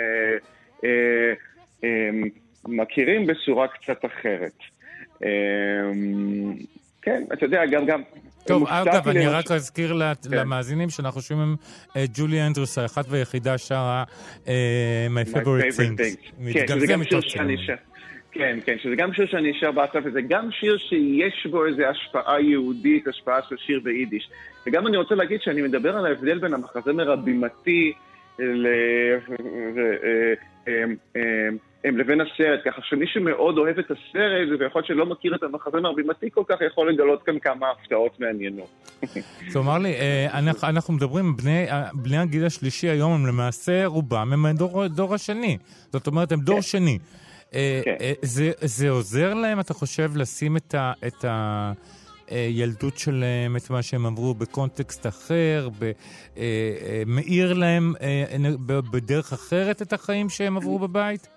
[2.68, 4.58] מכירים בצורה קצת אחרת.
[7.06, 8.02] כן, אתה יודע, גם גם...
[8.46, 10.36] טוב, אגב, אני רק אזכיר כן.
[10.36, 11.56] למאזינים שאנחנו שומעים
[11.92, 14.04] את ג'ולי אנדרוס, האחת והיחידה שרה
[14.48, 16.32] אה, My Favorite Things.
[16.38, 17.24] מתגלגל מתוך
[18.32, 22.40] כן, כן, שזה גם שיר שאני אשאר באסף, וזה גם שיר שיש בו איזו השפעה
[22.40, 24.28] יהודית, השפעה של שיר ביידיש.
[24.66, 27.92] וגם אני רוצה להגיד שאני מדבר על ההבדל בין המחזמר הבימתי
[28.38, 28.66] ל...
[31.84, 36.30] לבין הסרט, ככה שמי שמאוד אוהב את הסרט ויכול להיות שלא מכיר את המחזמר הבימתי
[36.30, 38.68] כל כך, יכול לגלות כאן כמה הפתעות מעניינות.
[39.52, 44.46] תאמר לי, אה, אנחנו מדברים, בני, אה, בני הגיל השלישי היום הם למעשה רובם הם
[44.46, 45.58] הדור, דור השני.
[45.92, 46.62] זאת אומרת, הם דור כן.
[46.62, 46.98] שני.
[47.54, 47.96] אה, כן.
[48.22, 51.72] זה, זה עוזר להם, אתה חושב, לשים את ה...
[52.28, 55.90] הילדות שלהם, את מה שהם עברו בקונטקסט אחר, ב,
[57.06, 57.92] מאיר להם
[58.92, 61.28] בדרך אחרת את החיים שהם עברו בבית?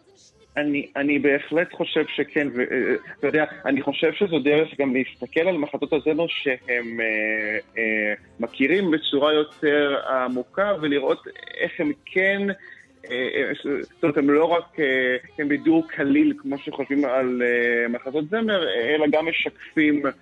[0.58, 5.94] אני, אני בהחלט חושב שכן, ואתה יודע, אני חושב שזו דרך גם להסתכל על מחטות
[5.94, 11.28] הזמר שהם אה, אה, מכירים בצורה יותר עמוקה ולראות
[11.60, 12.42] איך הם כן,
[13.12, 14.86] אה, זאת אומרת, הם לא רק, אה,
[15.40, 20.16] הם בידור קליל כמו שחושבים על אה, מחטות זמר, אלא גם משקפים אה, אה,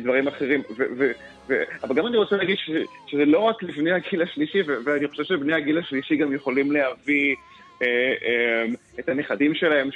[0.00, 0.62] דברים אחרים.
[0.76, 1.10] ו, ו,
[1.48, 2.70] ו, אבל גם אני רוצה להגיד ש,
[3.06, 7.34] שזה לא רק לבני הגיל השלישי, ואני חושב שבני הגיל השלישי גם יכולים להביא...
[7.82, 8.64] אה, אה,
[8.98, 9.88] את הנכדים שלהם,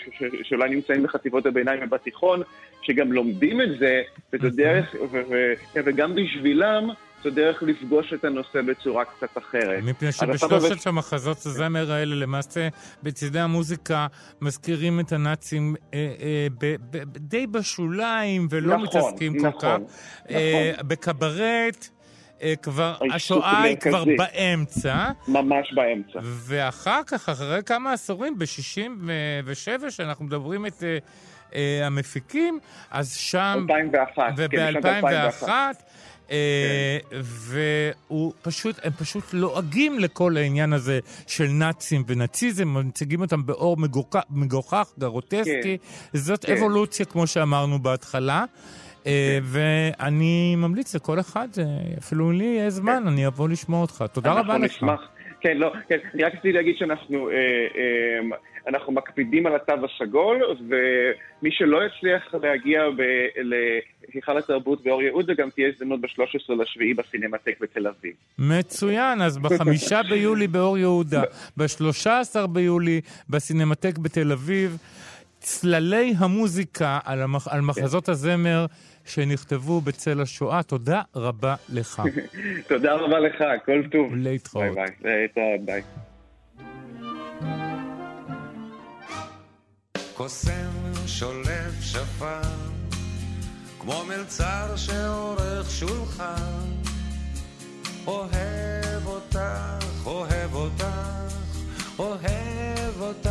[0.42, 2.42] שאולי נמצאים בחטיבות הביניים ובתיכון,
[2.82, 4.94] שגם לומדים את זה, וזו דרך,
[5.74, 6.90] וגם בשבילם,
[7.26, 9.82] זו דרך לפגוש את הנושא בצורה קצת אחרת.
[9.82, 12.68] מפני שבשלושת המחזות הזמר האלה, למעשה,
[13.02, 14.06] בצדי המוזיקה
[14.40, 19.66] מזכירים את הנאצים אה, אה, ב, ב, די בשוליים, ולא נכון, מתעסקים נכון, כל כך.
[19.66, 19.84] נכון.
[20.30, 21.88] אה, בקברט,
[22.42, 25.10] אה, כבר, השואה היא כבר באמצע.
[25.28, 26.18] ממש באמצע.
[26.22, 30.82] ואחר כך, אחרי כמה עשורים, ב-67, שאנחנו מדברים את...
[31.54, 32.58] אה, המפיקים,
[32.90, 33.58] אז שם...
[33.62, 35.42] 2001, כן, בשנת 2001.
[35.42, 35.70] וב-2001, אה,
[37.22, 43.76] והוא פשוט, הם פשוט לועגים לכל העניין הזה של נאצים ונאציזם, מציגים אותם באור
[44.30, 45.78] מגוחך, גרוטסקי.
[46.12, 46.56] זאת כן.
[46.56, 48.44] אבולוציה, כמו שאמרנו בהתחלה.
[49.06, 51.64] אה, ואני ממליץ לכל אחד, אה,
[51.98, 54.04] אפילו לי יהיה זמן, אני אבוא לשמוע אותך.
[54.12, 54.72] תודה רבה אנחנו לך.
[54.72, 55.00] נשמח.
[55.46, 58.36] כן, לא, כן, אני רק רציתי להגיד שאנחנו אה, אה,
[58.68, 63.52] אנחנו מקפידים על התו הסגול, ומי שלא יצליח להגיע ב-
[64.14, 68.12] להיכל התרבות באור יהודה, גם תהיה הזדמנות ב-13 לשביעי בסינמטק בתל אביב.
[68.38, 71.22] מצוין, אז בחמישה ביולי באור יהודה,
[71.56, 74.76] ב-13 ביולי בסינמטק בתל אביב,
[75.38, 77.48] צללי המוזיקה על, המח...
[77.48, 78.66] על מחזות הזמר
[79.06, 80.62] שנכתבו בצל השואה.
[80.62, 82.02] תודה רבה לך.
[82.68, 84.14] תודה רבה לך, כל טוב.
[84.14, 84.64] להתראות.
[84.64, 85.20] ביי ביי.
[85.20, 85.82] להתראות, ביי.
[90.14, 90.70] קוסם
[91.06, 92.40] שולף שפן,
[93.80, 96.62] כמו מלצר שעורך שולחן.
[98.06, 99.38] אוהב אותך,
[100.06, 100.86] אוהב אותך,
[101.98, 103.30] אוהב אותך,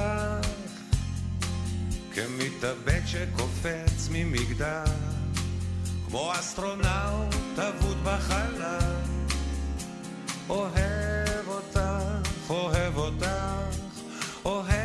[2.14, 4.84] כמתאבד שקופץ ממגדל,
[6.10, 8.96] כמו אסטרונאוט אבוד בחלל.
[10.50, 11.80] אוהב אותך,
[12.50, 13.28] אוהב אותך,
[14.46, 14.85] אוהב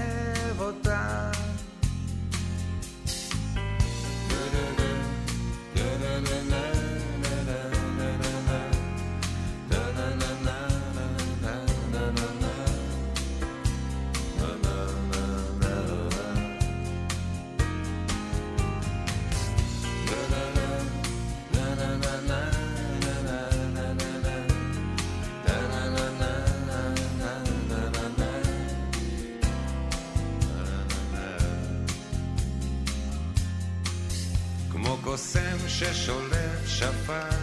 [35.80, 37.36] ששולף שפן,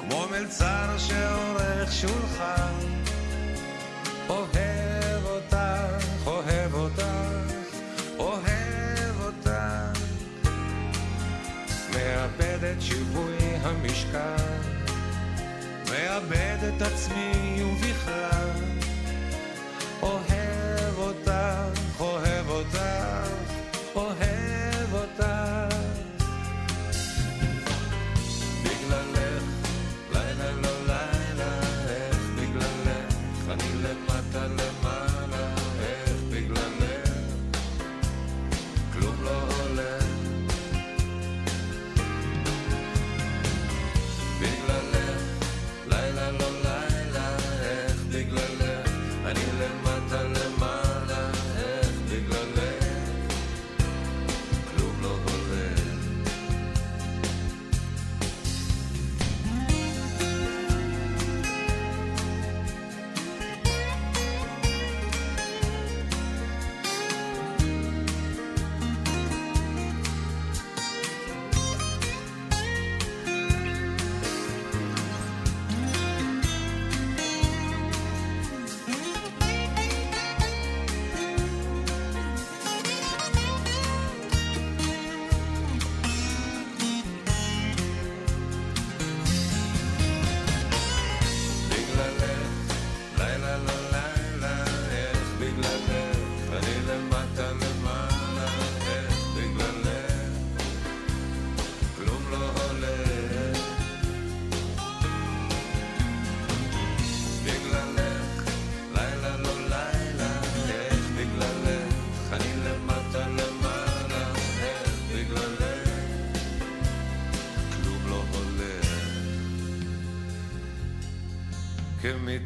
[0.00, 2.72] כמו מלצר שעורך שולחן.
[4.28, 5.56] אוהב אותך,
[6.26, 7.04] אוהב אותך,
[8.18, 9.50] אוהב אותך.
[11.94, 14.36] מאבד את שיווי המשקל,
[15.90, 18.50] מאבד את עצמי ובכלל.
[20.02, 21.30] אוהב אותך,
[22.00, 22.41] אוהב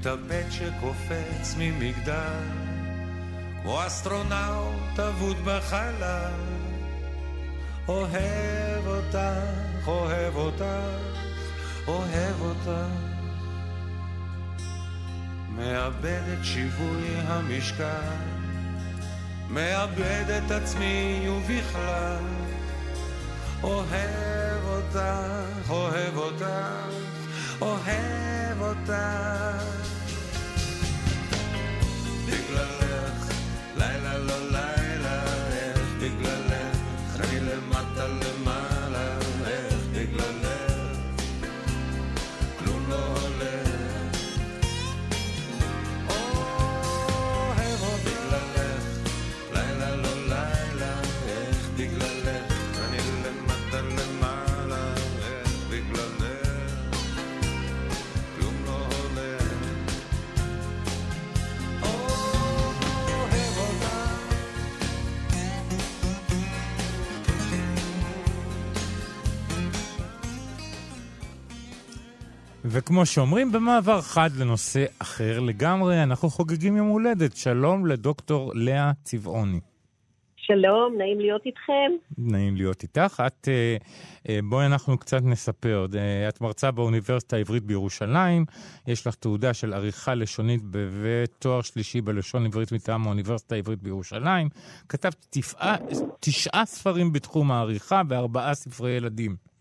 [0.07, 2.45] כמתאבד שקופץ ממגדל,
[3.63, 6.33] כמו אסטרונאוט אבוד בחלל.
[7.89, 10.65] אוהב אותך, אוהב אותך,
[11.87, 12.71] אוהב אותך.
[15.49, 18.17] מאבד את שיווי המשקל,
[19.49, 22.25] מאבד את עצמי ובכלל.
[23.63, 25.01] אוהב אותך,
[25.71, 26.45] אוהב אותך,
[27.61, 29.86] אוהב אותך.
[72.79, 77.37] וכמו שאומרים, במעבר חד לנושא אחר לגמרי, אנחנו חוגגים יום הולדת.
[77.37, 79.61] שלום לדוקטור לאה צבעוני.
[80.37, 81.91] שלום, נעים להיות איתכם.
[82.19, 83.23] נעים להיות איתך.
[83.27, 83.77] את, אה,
[84.29, 85.87] אה, בואי אנחנו קצת נספר.
[85.95, 88.45] אה, את מרצה באוניברסיטה העברית בירושלים,
[88.87, 94.49] יש לך תעודה של עריכה לשונית ותואר שלישי בלשון עברית מטעם האוניברסיטה העברית בירושלים.
[94.89, 95.37] כתבת
[96.21, 99.56] תשעה ספרים בתחום העריכה וארבעה ספרי ילדים.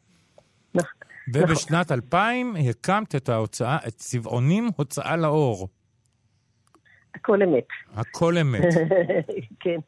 [1.28, 1.44] נכון.
[1.44, 5.68] ובשנת 2000 הקמת את ההוצאה, את צבעונים הוצאה לאור.
[7.16, 7.68] הכל אמת.
[7.96, 8.62] הכל אמת.
[9.64, 9.80] כן,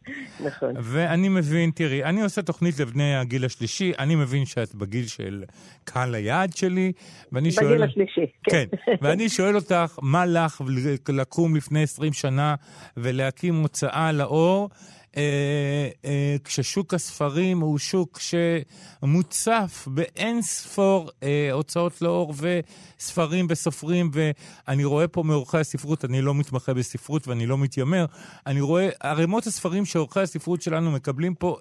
[0.45, 0.73] נכון.
[0.83, 5.43] ואני מבין, תראי, אני עושה תוכנית לבני הגיל השלישי, אני מבין שאת בגיל של
[5.83, 6.91] קהל היעד שלי,
[7.31, 7.67] ואני שואל...
[7.67, 8.65] בגיל השלישי, כן.
[8.85, 10.61] כן, ואני שואל אותך, מה לך
[11.09, 12.55] לקום לפני 20 שנה
[12.97, 14.69] ולהקים הוצאה לאור?
[15.17, 24.85] אה, אה, כששוק הספרים הוא שוק שמוצף באין ספור אה, הוצאות לאור וספרים וסופרים, ואני
[24.85, 28.05] רואה פה מעורכי הספרות, אני לא מתמחה בספרות ואני לא מתיימר,
[28.47, 31.55] אני רואה ערימות הספרים שעורכי הספרות שלנו מקבלים פה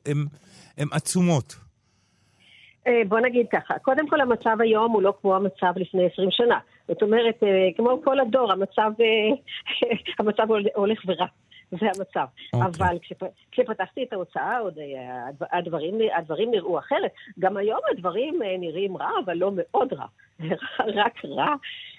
[0.78, 1.56] הן עצומות.
[3.08, 6.58] בוא נגיד ככה, קודם כל המצב היום הוא לא כמו המצב לפני 20 שנה.
[6.88, 7.42] זאת אומרת,
[7.76, 8.90] כמו כל הדור, המצב,
[10.18, 11.26] המצב הולך ורע.
[11.70, 12.26] זה המצב.
[12.26, 12.56] Okay.
[12.56, 12.68] אוקיי.
[12.68, 13.22] אבל כשפ...
[13.52, 17.10] כשפתחתי את ההוצאה, עוד אה, הדברים, הדברים נראו אחרת.
[17.38, 20.06] גם היום הדברים אה, נראים רע, אבל לא מאוד רע.
[21.02, 21.54] רק רע.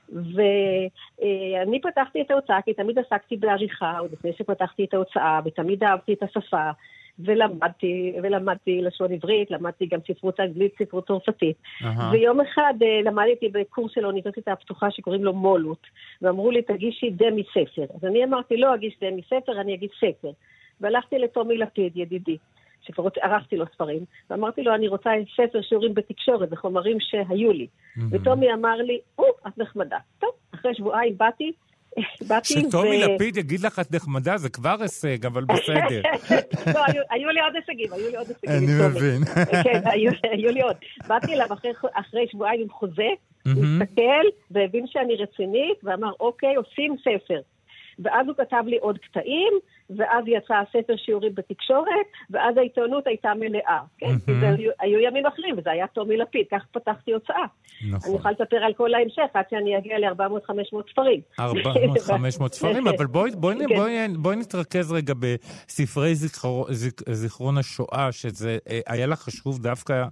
[0.10, 6.14] ואני פתחתי את ההוצאה כי תמיד עסקתי בעריכה, עוד לפני שפתחתי את ההוצאה, ותמיד אהבתי
[6.14, 6.70] את השפה.
[7.20, 11.56] ולמדתי, ולמדתי לשון עברית, למדתי גם ספרות אנגלית, ספרות צרפתית.
[11.82, 11.86] Uh-huh.
[12.12, 15.82] ויום אחד uh, למדתי בקורס של האוניברסיטה הפתוחה שקוראים לו מולות,
[16.22, 17.86] ואמרו לי, תגישי דמי ספר.
[17.96, 20.32] אז אני אמרתי, לא אגיש דמי ספר, אני אגיד ספר.
[20.82, 22.38] והלכתי לטומי לפיד, ידידי,
[22.82, 27.68] שערכתי לו ספרים, ואמרתי לו, אני רוצה ספר שיעורים בתקשורת, וחומרים שהיו לי.
[27.68, 28.02] Mm-hmm.
[28.12, 29.98] וטומי אמר לי, או, את נחמדה.
[30.20, 31.52] טוב, אחרי שבועיים באתי,
[32.44, 36.02] שטומי לפיד יגיד לך את נחמדה, זה כבר הישג, אבל בסדר.
[36.76, 38.50] לא, היו לי עוד הישגים, היו לי עוד הישגים.
[38.50, 39.26] אני מבין.
[39.64, 39.82] כן,
[40.32, 40.76] היו לי עוד.
[41.08, 41.48] באתי אליו
[41.94, 43.10] אחרי שבועיים עם חוזה,
[43.46, 47.40] הסתכל והבין שאני רצינית, ואמר, אוקיי, עושים ספר.
[48.00, 49.54] ואז הוא כתב לי עוד קטעים,
[49.90, 53.80] ואז יצא הספר שיעורים בתקשורת, ואז העיתונות הייתה מלאה.
[53.98, 57.46] כן, כי זה היו, היו ימים אחרים, וזה היה טומי לפיד, כך פתחתי הוצאה.
[57.92, 58.10] נכון.
[58.10, 61.22] אני יכולה לספר על כל ההמשך, עד שאני אגיע ל-400-500 ספרים.
[61.42, 61.44] 400-500
[62.58, 66.64] ספרים, אבל בואי, בואי, בואי, בואי, בואי נתרכז רגע בספרי זיכר,
[67.12, 70.06] זיכרון השואה, שזה אה, היה לך חשוב דווקא...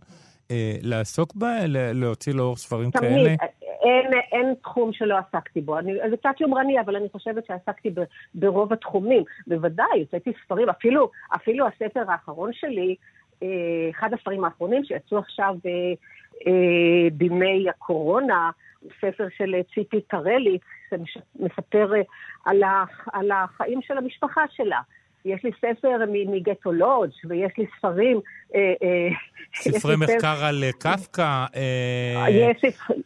[0.52, 3.38] אה, לעסוק בה, להוציא לאור ספרים תמיד, כאלה?
[3.38, 3.40] תמיד,
[3.86, 5.78] אין, אין תחום שלא עסקתי בו.
[5.80, 8.00] אני, זה קצת יומרני, אבל אני חושבת שעסקתי ב,
[8.36, 9.24] ברוב התחומים.
[9.48, 12.96] בוודאי, הוצאתי ספרים, אפילו, אפילו הספר האחרון שלי,
[13.44, 13.48] אה,
[13.90, 15.68] אחד הספרים האחרונים שיצאו עכשיו ב,
[16.48, 18.52] אה, בימי הקורונה,
[19.02, 21.92] ספר של ציפי קרליץ, שמספר
[23.14, 24.82] על החיים של המשפחה שלה.
[25.26, 28.20] יש לי ספר מגטו לודג' ויש לי ספרים...
[28.56, 29.10] אה, אה,
[29.56, 31.46] ספרי מחקר על אה, קפקא.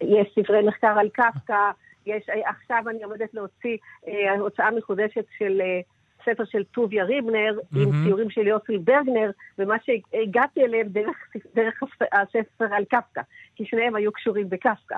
[0.02, 1.72] יש ספרי מחקר על קפקא.
[2.06, 3.78] יש, עכשיו אני עומדת להוציא
[4.40, 5.62] הוצאה מחודשת של
[6.26, 7.80] ספר של טוביה ריבנר, mm-hmm.
[7.80, 11.18] עם ציורים של יוסי ברגנר, ומה שהגעתי אליהם דרך,
[11.56, 13.22] דרך הספר על קפקא,
[13.56, 14.98] כי שניהם היו קשורים בקפקא.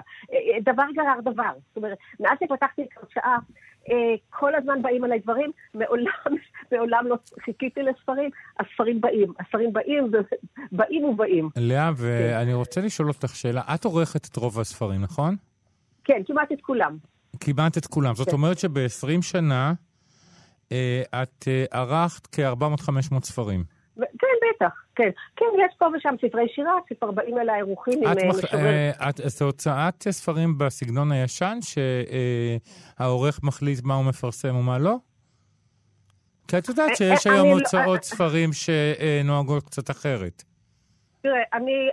[0.64, 1.52] דבר גרר דבר.
[1.68, 3.38] זאת אומרת, מאז שפתחתי את ההוצאה,
[3.90, 6.36] אה, כל הזמן באים אליי דברים, מעולם,
[6.72, 8.30] מעולם לא חיכיתי לספרים,
[8.60, 10.12] הספרים באים, הספרים באים,
[10.72, 11.50] באים ובאים.
[11.58, 15.36] לאה, ואני רוצה לשאול אותך שאלה, את עורכת את רוב הספרים, נכון?
[16.04, 16.98] כן, כמעט את כולם.
[17.40, 18.16] כמעט את כולם.
[18.16, 18.34] זאת כן.
[18.34, 19.91] אומרת שב-20 שנה אה,
[21.24, 23.64] את אה, ערכת כ-400-500 ספרים.
[23.98, 25.10] כן, בטח, כן.
[25.36, 29.02] כן, יש פה ושם ספרי שירה, שכבר באים אל האירוחים עם משורר.
[29.26, 31.58] זו הוצאת ספרים בסגנון הישן,
[33.00, 34.96] שהעורך מחליט מה הוא מפרסם ומה לא?
[36.48, 40.44] כי את יודעת שיש היום לא- הוצאות ספרים שנוהגות קצת אחרת.
[41.22, 41.90] תראה, אני,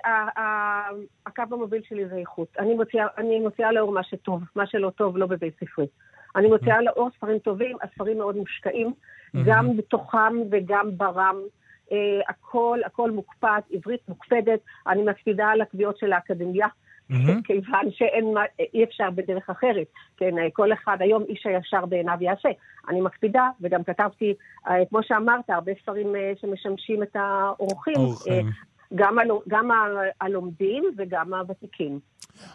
[1.27, 2.49] הקו המוביל שלי זה איכות.
[3.19, 5.87] אני מוציאה לאור מה שטוב, מה שלא טוב לא בבית ספרי.
[6.37, 8.93] אני מוציאה לאור ספרים טובים, הספרים מאוד מושקעים,
[9.45, 11.37] גם בתוכם וגם ברם.
[11.93, 16.67] אה, הכל, הכל מוקפד, עברית מוקפדת, אני מקפידה על הקביעות של האקדמיה.
[17.13, 17.43] Mm-hmm.
[17.45, 19.87] כיוון שאי אפשר בדרך אחרת.
[20.17, 22.49] כן, כל אחד היום איש הישר בעיניו יעשה.
[22.89, 24.35] אני מקפידה, וגם כתבתי,
[24.69, 27.97] אה, כמו שאמרת, הרבה ספרים אה, שמשמשים את האורחים.
[27.97, 28.47] אורחים.
[28.95, 29.71] גם, הלא, גם
[30.21, 32.01] הלומדים וגם הוותיקים.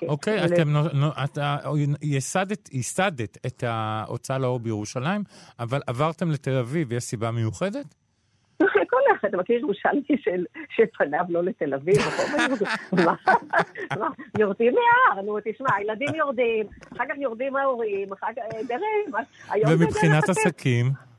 [0.08, 0.74] אוקיי, okay, אתם,
[1.24, 1.58] אתה
[2.02, 5.24] ייסדת, ייסדת את ההוצאה לאור בירושלים,
[5.60, 7.96] אבל עברתם לתל אביב, יש סיבה מיוחדת?
[8.90, 10.02] כל הולכת, אתה מכיר ירושלמי
[10.76, 11.98] שפניו לא לתל אביב,
[14.40, 18.82] יורדים מההר, נו תשמע, הילדים יורדים, אחר כך יורדים ההורים, אחר כך, דרך,
[19.70, 21.13] ומבחינת עסקים?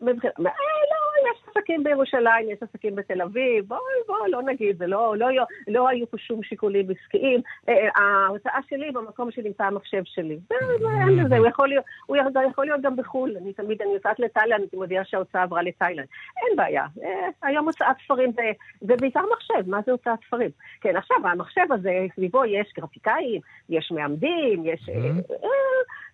[0.00, 4.86] מבחינת, אה, לא, יש עסקים בירושלים, יש עסקים בתל אביב, בואי, בואי, לא נגיד, זה
[4.86, 5.26] לא, לא,
[5.68, 7.40] לא היו פה שום שיקולים עסקיים.
[7.68, 10.38] אה, אה, ההוצאה שלי במקום שנמצא המחשב שלי.
[10.48, 10.54] זה,
[11.00, 12.16] אין לזה, הוא יכול להיות, הוא
[12.50, 13.36] יכול להיות גם בחו"ל.
[13.36, 16.06] אני תמיד, אני יוצאת לתאילנד, אני מודיעה שההוצאה עברה לתאילנד.
[16.36, 16.86] אין בעיה.
[17.02, 18.42] אה, היום הוצאת ספרים זה,
[18.80, 20.50] זה בעיקר מחשב, מה זה הוצאת ספרים?
[20.80, 24.88] כן, עכשיו, המחשב הזה, סביבו יש גרפיקאים, יש מעמדים, יש...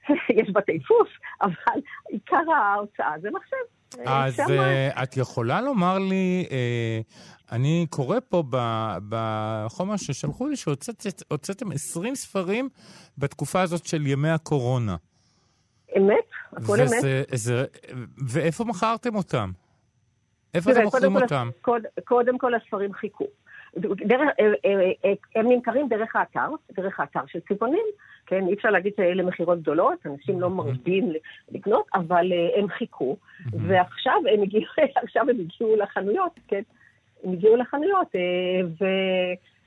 [0.38, 1.08] יש בתי דפוס,
[1.42, 3.56] אבל עיקר ההוצאה זה מחשב.
[4.06, 8.42] אז uh, את יכולה לומר לי, uh, אני קורא פה
[9.08, 12.68] בחומר ששלחו לי שהוצאתם 20 ספרים
[13.18, 14.96] בתקופה הזאת של ימי הקורונה.
[15.98, 16.14] אמת,
[16.52, 17.28] הכל אמת.
[17.34, 17.64] זה,
[18.28, 19.50] ואיפה מכרתם אותם?
[20.54, 21.48] איפה אתם מוכרים אותם?
[21.62, 23.26] קוד, קודם כל הספרים חיכו.
[23.76, 24.20] דרך,
[25.34, 27.84] הם נמכרים דרך האתר, דרך האתר של צבעונים.
[28.32, 28.46] כן?
[28.48, 31.12] אי אפשר להגיד שאלה מכירות גדולות, אנשים לא מרבים
[31.50, 33.16] לקנות, אבל uh, הם חיכו,
[33.52, 34.64] ועכשיו הם הגיעו,
[35.04, 36.62] עכשיו הם הגיעו לחנויות, כן?
[37.24, 38.84] הם הגיעו לחנויות, uh,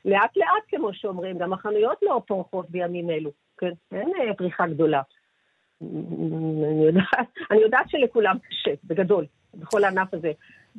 [0.05, 3.71] ולאט לאט, כמו שאומרים, גם החנויות לא פורחות בימים אלו, כן?
[3.91, 5.01] אין uh, פריחה גדולה.
[5.81, 10.31] אני יודעת, אני יודעת שלכולם קשה, בגדול, בכל הענף הזה.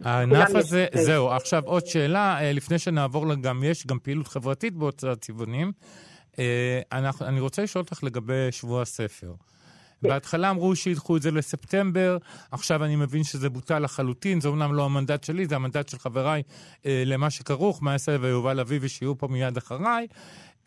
[0.04, 5.72] הענף הזה, זהו, עכשיו עוד שאלה, לפני שנעבור גם, יש גם פעילות חברתית בהוצאת צבעונים.
[6.38, 9.32] אה, אנחנו, אני רוצה לשאול אותך לגבי שבוע הספר.
[10.02, 12.16] בהתחלה אמרו שידחו את זה לספטמבר,
[12.52, 16.42] עכשיו אני מבין שזה בוטל לחלוטין, זה אומנם לא המנדט שלי, זה המנדט של חבריי
[16.86, 20.06] אה, למה שכרוך, מה יעשה ויובל אביבי שיהיו פה מיד אחריי,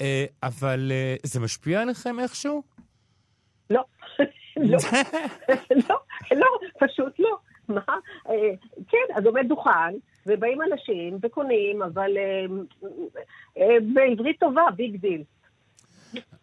[0.02, 2.64] אה, אבל אה, זה משפיע עליכם איכשהו?
[3.70, 3.84] לא,
[4.58, 4.78] לא,
[5.90, 5.96] לא,
[6.32, 6.48] לא,
[6.80, 7.38] פשוט לא.
[7.70, 7.82] מה?
[8.30, 8.52] אה,
[8.88, 9.94] כן, אז עומד דוכן,
[10.26, 12.46] ובאים אנשים וקונים, אבל אה,
[13.58, 15.24] אה, בעברית טובה, big deal.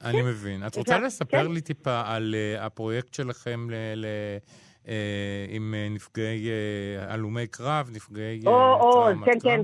[0.04, 0.66] אני מבין.
[0.66, 1.52] את רוצה לספר כן.
[1.52, 4.84] לי טיפה על uh, הפרויקט שלכם uh,
[5.48, 6.48] עם uh, נפגעי
[6.98, 9.60] הלומי קרב, נפגעי או, uh, או, כן, כן,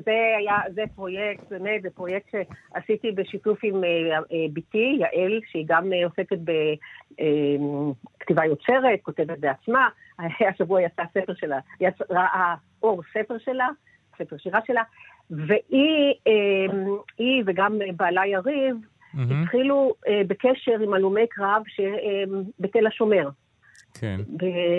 [0.74, 3.80] זה פרויקט, באמת, זה פרויקט שעשיתי בשיתוף עם
[4.52, 6.38] בתי, יעל, שהיא גם עוסקת
[8.18, 9.88] בכתיבה יוצרת, כותבת בעצמה.
[10.54, 13.68] השבוע יצא ספר שלה, יצאה אור ספר שלה,
[14.18, 14.82] ספר שירה שלה,
[15.30, 16.14] והיא
[17.46, 18.76] וגם בעלה יריב,
[19.14, 19.34] mm-hmm.
[19.42, 21.82] התחילו uh, בקשר עם הלומי קרב ש, uh,
[22.60, 23.28] בתל השומר.
[23.94, 24.20] כן.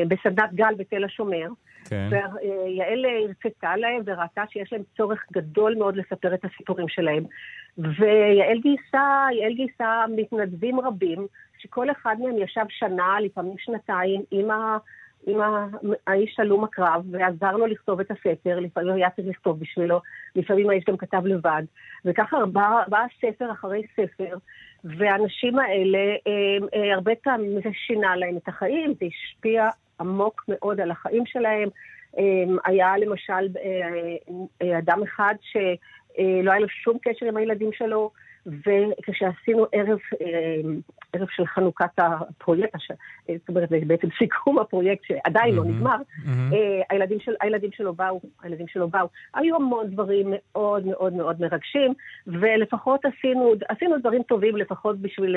[0.07, 1.47] בסדנת גל בתל השומר.
[1.85, 2.09] כן.
[2.11, 7.23] ויעל הרצתה להם וראתה שיש להם צורך גדול מאוד לספר את הסיפורים שלהם.
[7.77, 11.27] ויעל גייסה, יעל גייסה מתנדבים רבים,
[11.59, 14.77] שכל אחד מהם ישב שנה, לפעמים שנתיים, עם ה...
[15.25, 15.39] עם
[16.07, 20.01] האיש הלום הקרב, ועזר לו לכתוב את הספר, לפעמים היה צריך לכתוב בשבילו,
[20.35, 21.63] לפעמים האיש גם כתב לבד,
[22.05, 24.35] וככה בא, בא ספר אחרי ספר,
[24.83, 29.69] והאנשים האלה, הם, הם, הרבה פעמים זה שינה להם את החיים, זה השפיע
[29.99, 31.69] עמוק מאוד על החיים שלהם.
[32.17, 33.47] הם, היה למשל
[34.61, 38.11] אה, אדם אחד שלא היה לו שום קשר עם הילדים שלו,
[38.45, 40.61] וכשעשינו ערב, אה,
[41.13, 42.79] ערב של חנוכת הפרויקט,
[43.27, 48.21] זאת אומרת, זה בעצם סיכום הפרויקט שעדיין לא נגמר, אה, הילדים, של, הילדים שלו באו,
[48.43, 49.07] הילדים שלו באו.
[49.33, 51.93] היו המון דברים מאוד מאוד מאוד מרגשים,
[52.27, 55.35] ולפחות עשינו, עשינו דברים טובים לפחות בשביל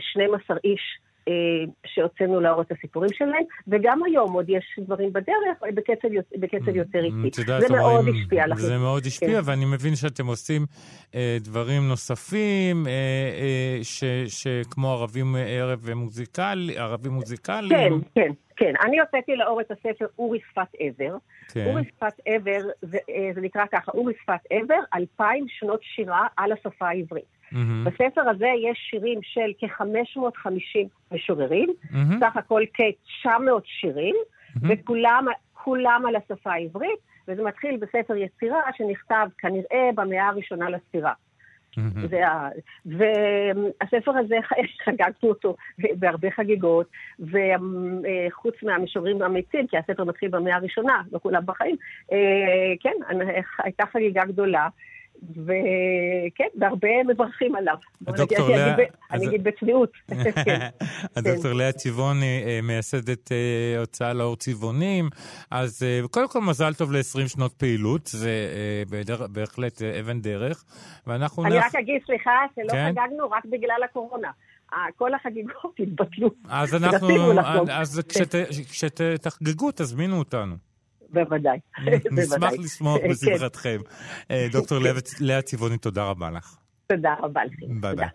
[0.00, 0.98] 12 אה, איש.
[1.28, 6.08] אה, שהוצאנו לאור את הסיפורים שלהם, וגם היום עוד יש דברים בדרך, בקצב,
[6.40, 7.42] בקצב יותר איטי.
[7.42, 8.60] זה מאוד השפיע לכם.
[8.60, 9.50] זה מאוד השפיע, כן.
[9.50, 10.66] ואני מבין שאתם עושים
[11.14, 13.80] אה, דברים נוספים, אה, אה,
[14.26, 18.00] שכמו ערבים ערב מוזיקלי, ערבים מוזיקליים.
[18.14, 18.32] כן, כן.
[18.58, 21.16] כן, אני הוצאתי לאור את הספר אורי שפת עבר.
[21.52, 21.66] כן.
[21.66, 26.52] אורי שפת עבר, זה, אה, זה נקרא ככה, אורי שפת עבר, אלפיים שנות שירה על
[26.52, 27.24] השפה העברית.
[27.24, 27.56] Mm-hmm.
[27.84, 32.20] בספר הזה יש שירים של כ-550 משוררים, mm-hmm.
[32.20, 33.28] סך הכל כ-900
[33.64, 34.66] שירים, mm-hmm.
[34.68, 41.12] וכולם על השפה העברית, וזה מתחיל בספר יצירה שנכתב כנראה במאה הראשונה לספירה.
[41.78, 42.16] Mm-hmm.
[42.86, 44.36] והספר הזה,
[44.84, 46.86] חגגנו אותו בהרבה חגיגות,
[47.20, 51.76] וחוץ מהמשוררים האמיצים, כי הספר מתחיל במאה הראשונה, לא כולם בחיים,
[52.12, 52.94] אה, כן,
[53.58, 54.68] הייתה חגיגה גדולה.
[55.22, 57.74] וכן, והרבה מברכים עליו.
[58.06, 58.76] הדוקטור לאה...
[59.10, 59.92] אני אגיד בצניעות.
[61.16, 65.08] הדוקטור לאה צבעוני, אה, מייסדת אה, הוצאה לאור צבעונים,
[65.50, 68.30] אז אה, קודם כל מזל טוב ל-20 שנות פעילות, זה
[69.32, 70.64] בהחלט אבן דרך,
[71.06, 71.44] ואנחנו...
[71.44, 72.92] אני רק אגיד, סליחה, שלא כן?
[72.92, 74.30] חגגנו רק בגלל הקורונה.
[74.96, 76.30] כל החגיגות התבטלו.
[76.48, 77.40] אז אנחנו,
[77.70, 78.00] אז
[78.70, 80.67] כשתחגגו, תזמינו אותנו.
[81.08, 81.58] בוודאי.
[82.12, 83.08] נשמח לשמוח כן.
[83.08, 83.78] בשמחתכם.
[84.30, 84.78] אה, דוקטור
[85.20, 86.56] לאה צבעוני, תודה רבה לך.
[86.86, 87.80] תודה רבה לכם.
[87.80, 88.08] ביי ביי.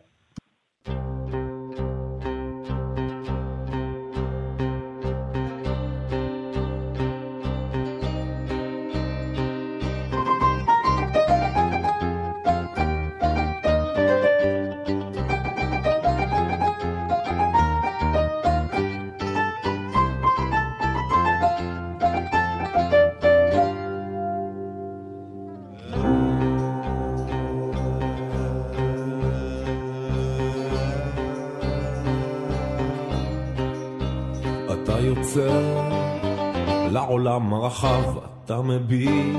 [37.17, 39.35] לעולם הרחב, אתה מביט,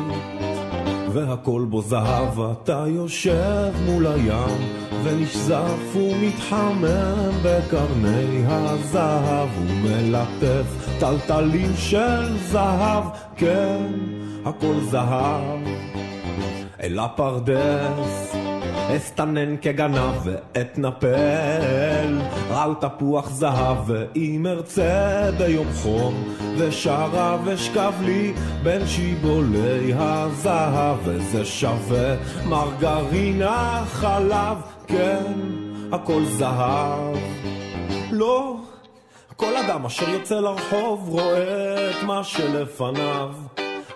[1.12, 4.58] והכל בו זהב, אתה יושב מול הים,
[5.04, 13.04] ונשזף ומתחמם בקרני הזהב, ומלטף טלטלים של זהב,
[13.36, 13.92] כן,
[14.44, 15.60] הכל זהב.
[16.80, 18.43] אל הפרדס
[18.96, 22.18] אסתנן כגנב ואתנפל
[22.50, 28.32] על תפוח זהב ואם ארצה ביום חום ושרה ושכב לי
[28.62, 32.16] בין שיבולי הזהב וזה שווה
[32.48, 35.32] מרגרינה חלב כן
[35.92, 37.16] הכל זהב.
[38.12, 38.56] לא
[39.36, 43.30] כל אדם אשר יוצא לרחוב רואה את מה שלפניו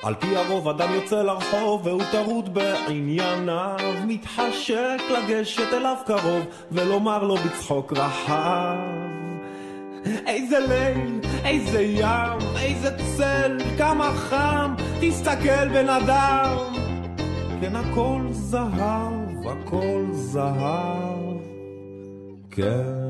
[0.03, 3.77] על פי הרוב אדם יוצא לרחוב והוא טרוד בענייניו.
[4.07, 8.77] מתחשק לגשת אליו קרוב ולומר לו בצחוק רחב.
[10.27, 16.57] איזה ליל, איזה ים, איזה צל, כמה חם, תסתכל בן אדם.
[17.61, 21.37] כן הכל זהב, הכל זהב.
[22.51, 23.08] כן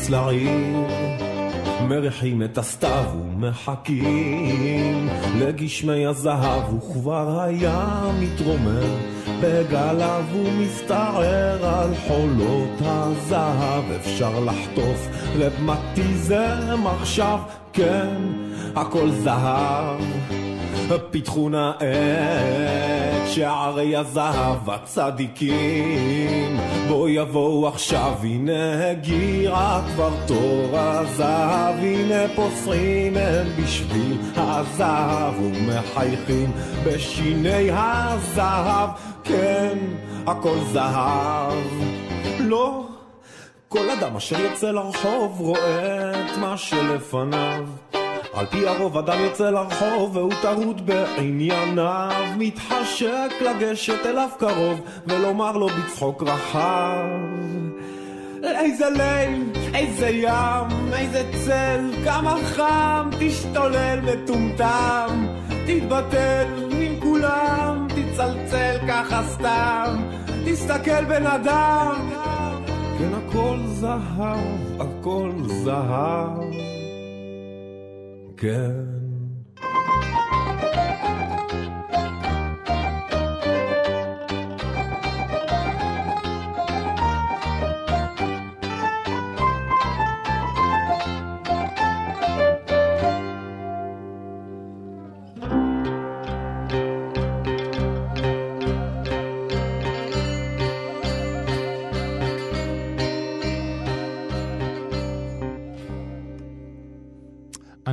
[0.00, 0.86] ומחוץ לעיר
[1.88, 5.08] מריחים את הסתיו ומחכים.
[5.38, 8.96] לגשמי הזהב וכבר היה מתרומם
[9.40, 13.84] בגליו ומסתער על חולות הזהב.
[14.00, 17.38] אפשר לחטוף רבמטיזם עכשיו
[17.72, 18.16] כן
[18.76, 20.00] הכל זהב
[21.10, 26.56] פיתחו נא את שערי הזהב הצדיקים.
[26.88, 36.52] בוא יבואו עכשיו הנה הגיע כבר תור הזהב הנה פוסרים הם בשביל הזהב ומחייכים
[36.86, 38.90] בשיני הזהב.
[39.24, 39.78] כן
[40.26, 41.52] הכל זהב.
[42.40, 42.84] לא
[43.68, 47.64] כל אדם אשר יוצא לרחוב רואה את מה שלפניו
[48.34, 52.24] על פי הרוב אדם יוצא לרחוב והוא טרוד בענייניו.
[52.38, 57.06] מתחשק לגשת אליו קרוב ולומר לו בצחוק רחב.
[58.42, 59.42] איזה ליל,
[59.74, 65.26] איזה ים, איזה צל, כמה חם, תשתולל מטומטם,
[65.66, 69.96] תתבטל עם כולם, תצלצל ככה סתם,
[70.44, 72.10] תסתכל בן אדם,
[72.98, 76.69] כן הכל זהב, הכל זהב.
[78.40, 78.99] כן.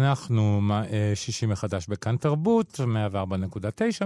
[0.09, 4.05] אנחנו אה, שישי מחדש בכאן תרבות, 104.9,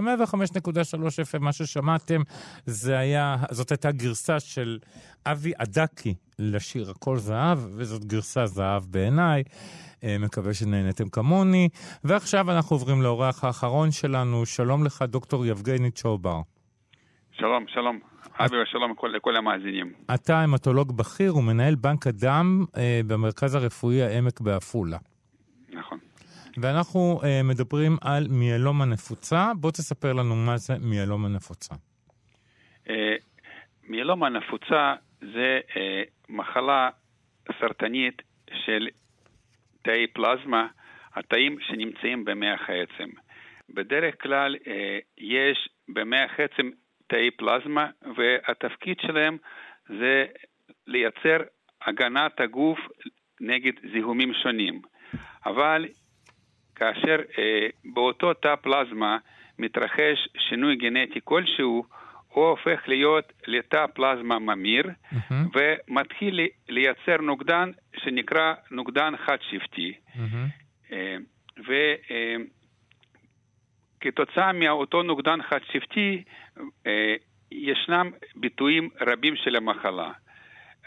[1.32, 2.20] FM, מה ששמעתם,
[2.66, 4.78] זה היה, זאת הייתה גרסה של
[5.26, 9.42] אבי אדקי לשיר הכל זהב, וזאת גרסה זהב בעיניי.
[10.04, 11.68] אה, מקווה שנהנתם כמוני.
[12.04, 14.46] ועכשיו אנחנו עוברים לאורח האחרון שלנו.
[14.46, 16.40] שלום לך, דוקטור יבגני צ'ובר.
[17.32, 17.98] שלום, שלום.
[18.38, 19.92] אבי ושלום לכל, לכל המאזינים.
[20.14, 24.98] אתה המטולוג בכיר ומנהל בנק הדם אה, במרכז הרפואי העמק בעפולה.
[26.56, 29.52] ואנחנו אה, מדברים על מיאלומה נפוצה.
[29.60, 31.74] בוא תספר לנו מה זה מיאלומה נפוצה.
[32.90, 33.14] אה,
[33.88, 36.90] מיאלומה נפוצה זה אה, מחלה
[37.60, 38.22] סרטנית
[38.64, 38.88] של
[39.82, 40.66] תאי פלזמה,
[41.14, 43.10] התאים שנמצאים במח העצם.
[43.74, 46.70] בדרך כלל אה, יש במח העצם
[47.06, 49.36] תאי פלזמה, והתפקיד שלהם
[49.88, 50.24] זה
[50.86, 51.36] לייצר
[51.86, 52.78] הגנת הגוף
[53.40, 54.82] נגד זיהומים שונים.
[55.46, 55.86] אבל
[56.82, 59.18] כאשר אה, באותו תא פלזמה
[59.58, 61.84] מתרחש שינוי גנטי כלשהו,
[62.28, 65.34] הוא הופך להיות לתא פלזמה ממיר, Mm-hmm.
[65.88, 69.92] ומתחיל לי- לייצר נוגדן שנקרא נוגדן חד-שבטי.
[70.14, 70.92] Mm-hmm.
[73.98, 76.22] וכתוצאה מאותו נוגדן חד-שבטי,
[76.86, 77.14] אה,
[77.52, 80.10] ישנם ביטויים רבים של המחלה.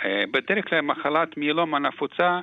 [0.04, 2.40] אה, בדרך כלל מחלת מיילומה נפוצה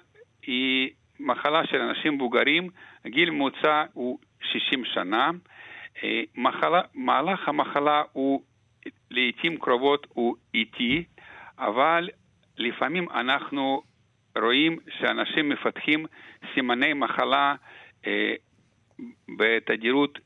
[0.47, 0.91] היא
[1.21, 2.69] מחלה של אנשים מבוגרים,
[3.07, 5.31] גיל ממוצע הוא 60 שנה.
[6.05, 8.43] אה, מחלה, מהלך המחלה הוא
[9.11, 11.05] לעיתים קרובות הוא איטי,
[11.59, 12.09] אבל
[12.59, 13.83] לפעמים אנחנו
[14.39, 16.07] רואים שאנשים מפתחים
[16.55, 17.55] סימני מחלה
[18.07, 18.35] אה,
[19.39, 20.19] בתדירות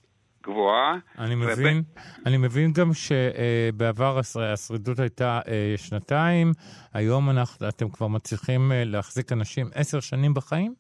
[0.47, 0.97] גבוהה.
[1.19, 1.83] אני וב- מבין,
[2.27, 6.53] אני מבין גם שבעבר השר- השרידות הייתה אה, שנתיים,
[6.95, 10.75] היום אנחנו, אתם כבר מצליחים אה, להחזיק אנשים עשר שנים בחיים?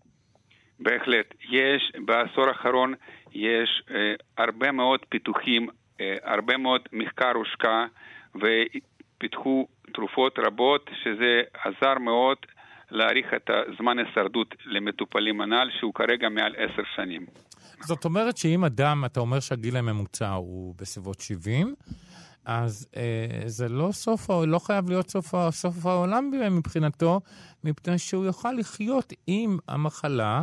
[0.80, 1.34] בהחלט.
[1.50, 2.94] יש, בעשור האחרון
[3.32, 5.68] יש אה, הרבה מאוד פיתוחים,
[6.00, 7.84] אה, הרבה מאוד מחקר הושקע
[8.34, 12.36] ופיתחו תרופות רבות, שזה עזר מאוד
[12.90, 17.26] להאריך את הזמן הישרדות למטופלים הנ"ל, שהוא כרגע מעל עשר שנים.
[17.80, 21.74] זאת אומרת שאם אדם, אתה אומר שהגיל הממוצע הוא בסביבות 70,
[22.44, 23.02] אז אה,
[23.46, 27.20] זה לא סוף, לא חייב להיות סוף, סוף העולם מבחינתו,
[27.64, 30.42] מפני שהוא יוכל לחיות עם המחלה,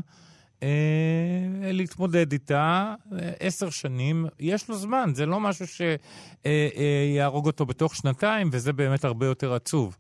[0.64, 7.96] אה, להתמודד איתה אה, עשר שנים, יש לו זמן, זה לא משהו שיהרוג אותו בתוך
[7.96, 9.98] שנתיים, וזה באמת הרבה יותר עצוב.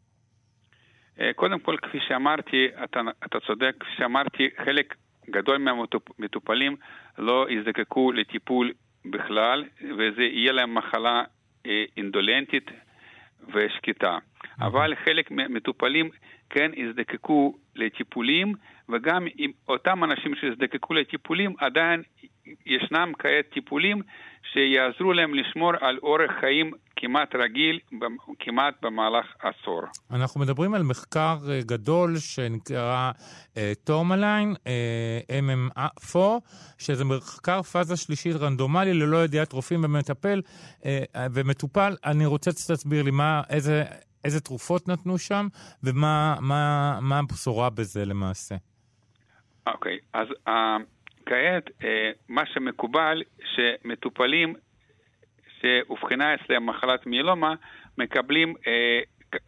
[1.21, 4.95] אה, קודם כל, כפי שאמרתי, אתה, אתה צודק, כפי שאמרתי, חלק
[5.29, 6.75] גדול מהמטופלים
[7.17, 8.71] לא יזדקקו לטיפול
[9.05, 9.63] בכלל,
[9.97, 11.23] וזה יהיה להם מחלה
[11.65, 12.71] אה, אינדולנטית
[13.53, 14.17] ושקטה.
[14.61, 16.09] אבל חלק מהמטופלים
[16.49, 18.53] כן יזדקקו לטיפולים,
[18.89, 22.01] וגם עם אותם אנשים שיזדקקו לטיפולים, עדיין
[22.65, 24.01] ישנם כעת טיפולים
[24.53, 26.71] שיעזרו להם לשמור על אורח חיים
[27.03, 27.79] כמעט רגיל,
[28.39, 29.81] כמעט במהלך עשור.
[30.11, 33.11] אנחנו מדברים על מחקר אה, גדול שנקרא
[33.83, 34.53] Tourmaline
[35.41, 36.17] MM4,
[36.77, 40.41] שזה מחקר פאזה שלישית רנדומלי ללא ידיעת רופאים ומטפל
[40.85, 41.95] אה, ומטופל.
[42.05, 43.83] אני רוצה שתסביר לי מה, איזה,
[44.25, 45.47] איזה תרופות נתנו שם
[45.83, 48.55] ומה מה, מה הבשורה בזה למעשה.
[49.67, 50.51] אוקיי, okay, אז uh,
[51.25, 51.83] כעת uh,
[52.29, 53.23] מה שמקובל
[53.55, 54.55] שמטופלים
[55.63, 57.53] שאובחנה אצלם מחלת מיילומה
[57.97, 59.39] מקבלים uh, uh,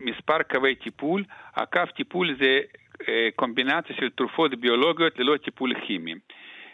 [0.00, 1.24] מספר קווי טיפול.
[1.56, 2.60] הקו טיפול זה
[2.94, 3.06] uh,
[3.36, 6.14] קומבינציה של תרופות ביולוגיות ללא טיפול כימי.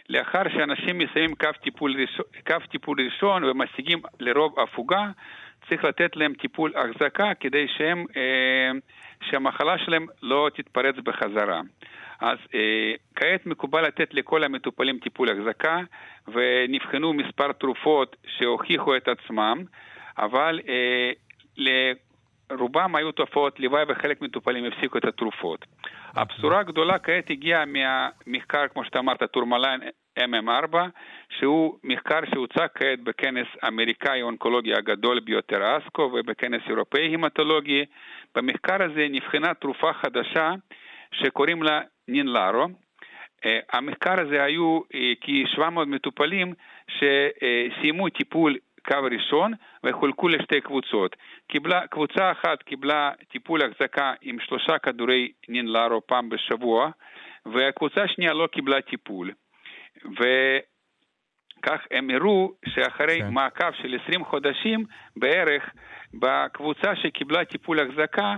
[0.08, 5.10] לאחר שאנשים מסיימים קו טיפול, ראשון, קו טיפול ראשון ומשיגים לרוב הפוגה,
[5.68, 8.70] צריך לתת להם טיפול החזקה כדי שהם, אה,
[9.30, 11.60] שהמחלה שלהם לא תתפרץ בחזרה.
[12.24, 15.80] אז אה, כעת מקובל לתת לכל המטופלים טיפול החזקה,
[16.28, 19.64] ונבחנו מספר תרופות שהוכיחו את עצמם,
[20.18, 21.10] אבל אה,
[21.56, 25.64] לרובם היו תופעות לוואי וחלק מטופלים הפסיקו את התרופות.
[26.16, 29.80] הבשורה הגדולה כעת הגיעה מהמחקר, כמו שאתה אמרת, Tourmaline
[30.18, 30.76] MM4,
[31.38, 37.84] שהוא מחקר שהוצג כעת בכנס אמריקאי אונקולוגי הגדול ביותר ASCO ובכנס אירופאי המטולוגי.
[38.34, 40.52] במחקר הזה נבחנה תרופה חדשה
[41.12, 42.64] שקוראים לה נינלארו.
[42.64, 46.54] Uh, המחקר הזה היו uh, כ-700 מטופלים
[46.88, 48.56] שסיימו טיפול
[48.88, 49.52] קו ראשון
[49.84, 51.16] וחולקו לשתי קבוצות.
[51.48, 56.90] קיבלה, קבוצה אחת קיבלה טיפול החזקה עם שלושה כדורי נינלארו פעם בשבוע,
[57.46, 59.30] והקבוצה השנייה לא קיבלה טיפול.
[60.04, 63.30] וכך הם הראו שאחרי כן.
[63.30, 64.84] מעקב של 20 חודשים
[65.16, 65.70] בערך,
[66.14, 68.36] בקבוצה שקיבלה טיפול החזקה,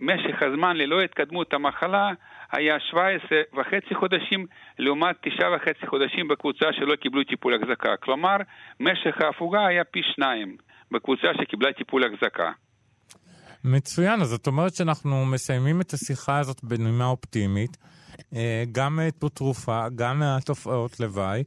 [0.00, 2.10] משך הזמן ללא התקדמות המחלה
[2.52, 4.46] היה 17 וחצי חודשים
[4.78, 7.96] לעומת 9 וחצי חודשים בקבוצה שלא קיבלו טיפול החזקה.
[8.02, 8.36] כלומר,
[8.80, 10.56] משך ההפוגה היה פי שניים
[10.90, 12.50] בקבוצה שקיבלה טיפול החזקה.
[13.64, 17.76] מצוין, אז זאת אומרת שאנחנו מסיימים את השיחה הזאת בנימה אופטימית,
[18.72, 19.00] גם
[19.34, 21.44] תרופה, גם מהתופעות לוואי.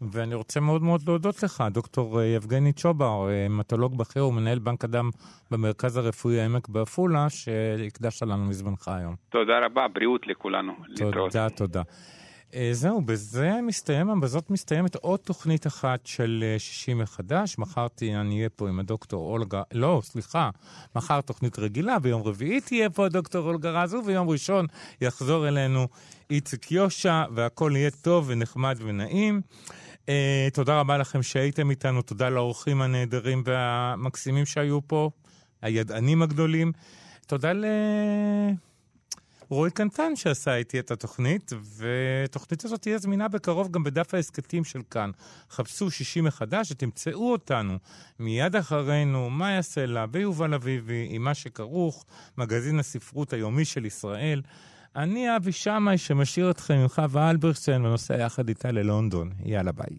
[0.00, 5.10] ואני רוצה מאוד מאוד להודות לך, דוקטור יבגני צ'ובר, מתולוג בכיר ומנהל בנק הדם
[5.50, 9.14] במרכז הרפואי העמק בעפולה, שהקדשת לנו מזמנך היום.
[9.30, 10.72] תודה רבה, בריאות לכולנו.
[10.96, 11.32] תודה, להתראות.
[11.56, 11.82] תודה.
[12.72, 17.58] זהו, בזה מסתיים, בזאת מסתיימת עוד תוכנית אחת של שישי מחדש.
[17.58, 20.50] מחר אני אהיה פה עם הדוקטור אולגה, לא, סליחה,
[20.96, 24.66] מחר תוכנית רגילה, ביום רביעי תהיה פה הדוקטור אולגה רזו, וביום ראשון
[25.00, 25.88] יחזור אלינו
[26.30, 29.40] איציק יושע, והכל יהיה טוב ונחמד ונעים.
[30.06, 30.08] Uh,
[30.52, 35.10] תודה רבה לכם שהייתם איתנו, תודה לאורחים הנהדרים והמקסימים שהיו פה,
[35.62, 36.72] הידענים הגדולים.
[37.26, 37.64] תודה ל...
[39.52, 44.80] רועי קנטן שעשה איתי את התוכנית, והתוכנית הזאת תהיה זמינה בקרוב גם בדף ההסכתים של
[44.90, 45.10] כאן.
[45.50, 47.78] חפשו שישי מחדש ותמצאו אותנו
[48.18, 52.04] מיד אחרינו, מאיה סלע ויובל אביבי, עם מה שכרוך,
[52.38, 54.42] מגזין הספרות היומי של ישראל.
[54.96, 59.30] אני אבי שמאי שמשאיר אתכם עם חווה אלברשטיין ונוסע יחד איתה ללונדון.
[59.44, 59.96] יאללה ביי.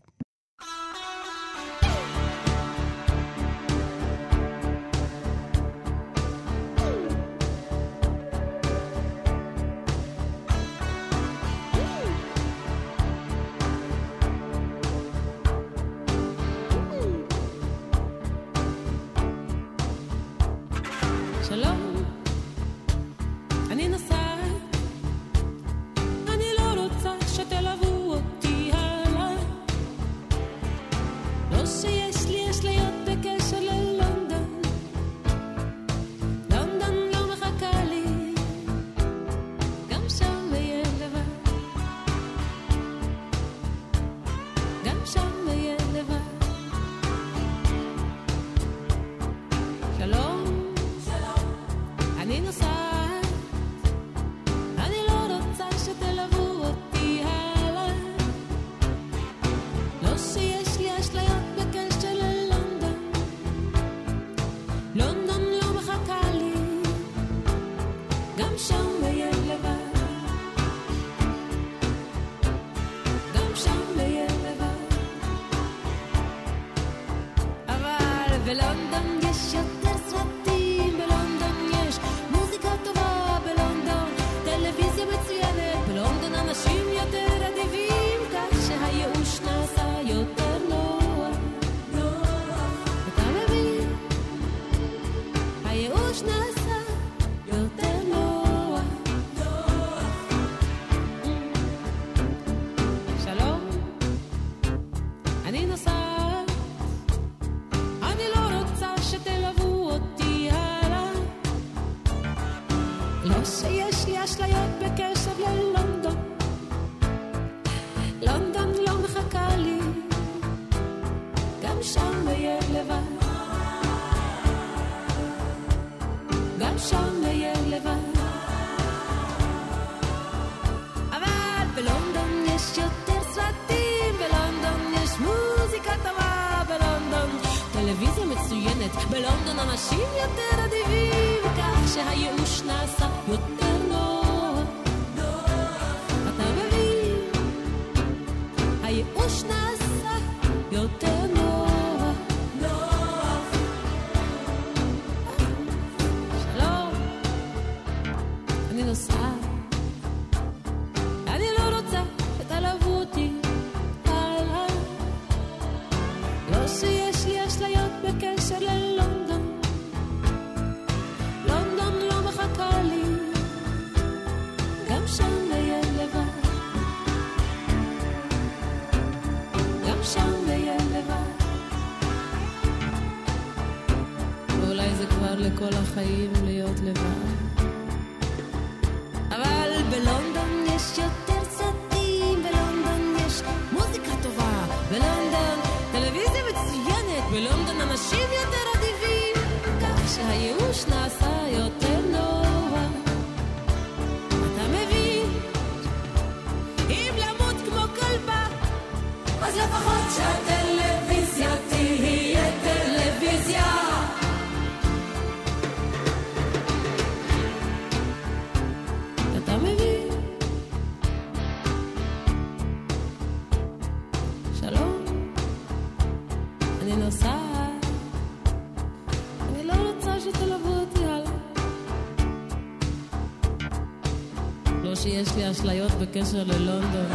[235.63, 237.05] אשליות בקשר ללונדון.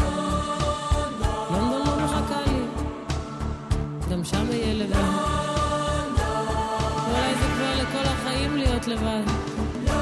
[1.50, 2.62] לונדון לא מחכה לי,
[4.10, 4.94] גם שם יהיה לבד.
[7.06, 9.22] אולי זה כבר לכל החיים להיות לבד.
[9.86, 9.94] לא,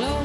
[0.00, 0.18] לא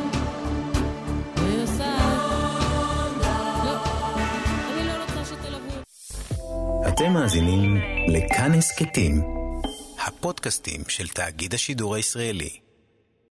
[6.87, 9.21] אתם מאזינים לכאן הסכתים,
[10.07, 12.62] הפודקאסטים של תאגיד השידור הישראלי.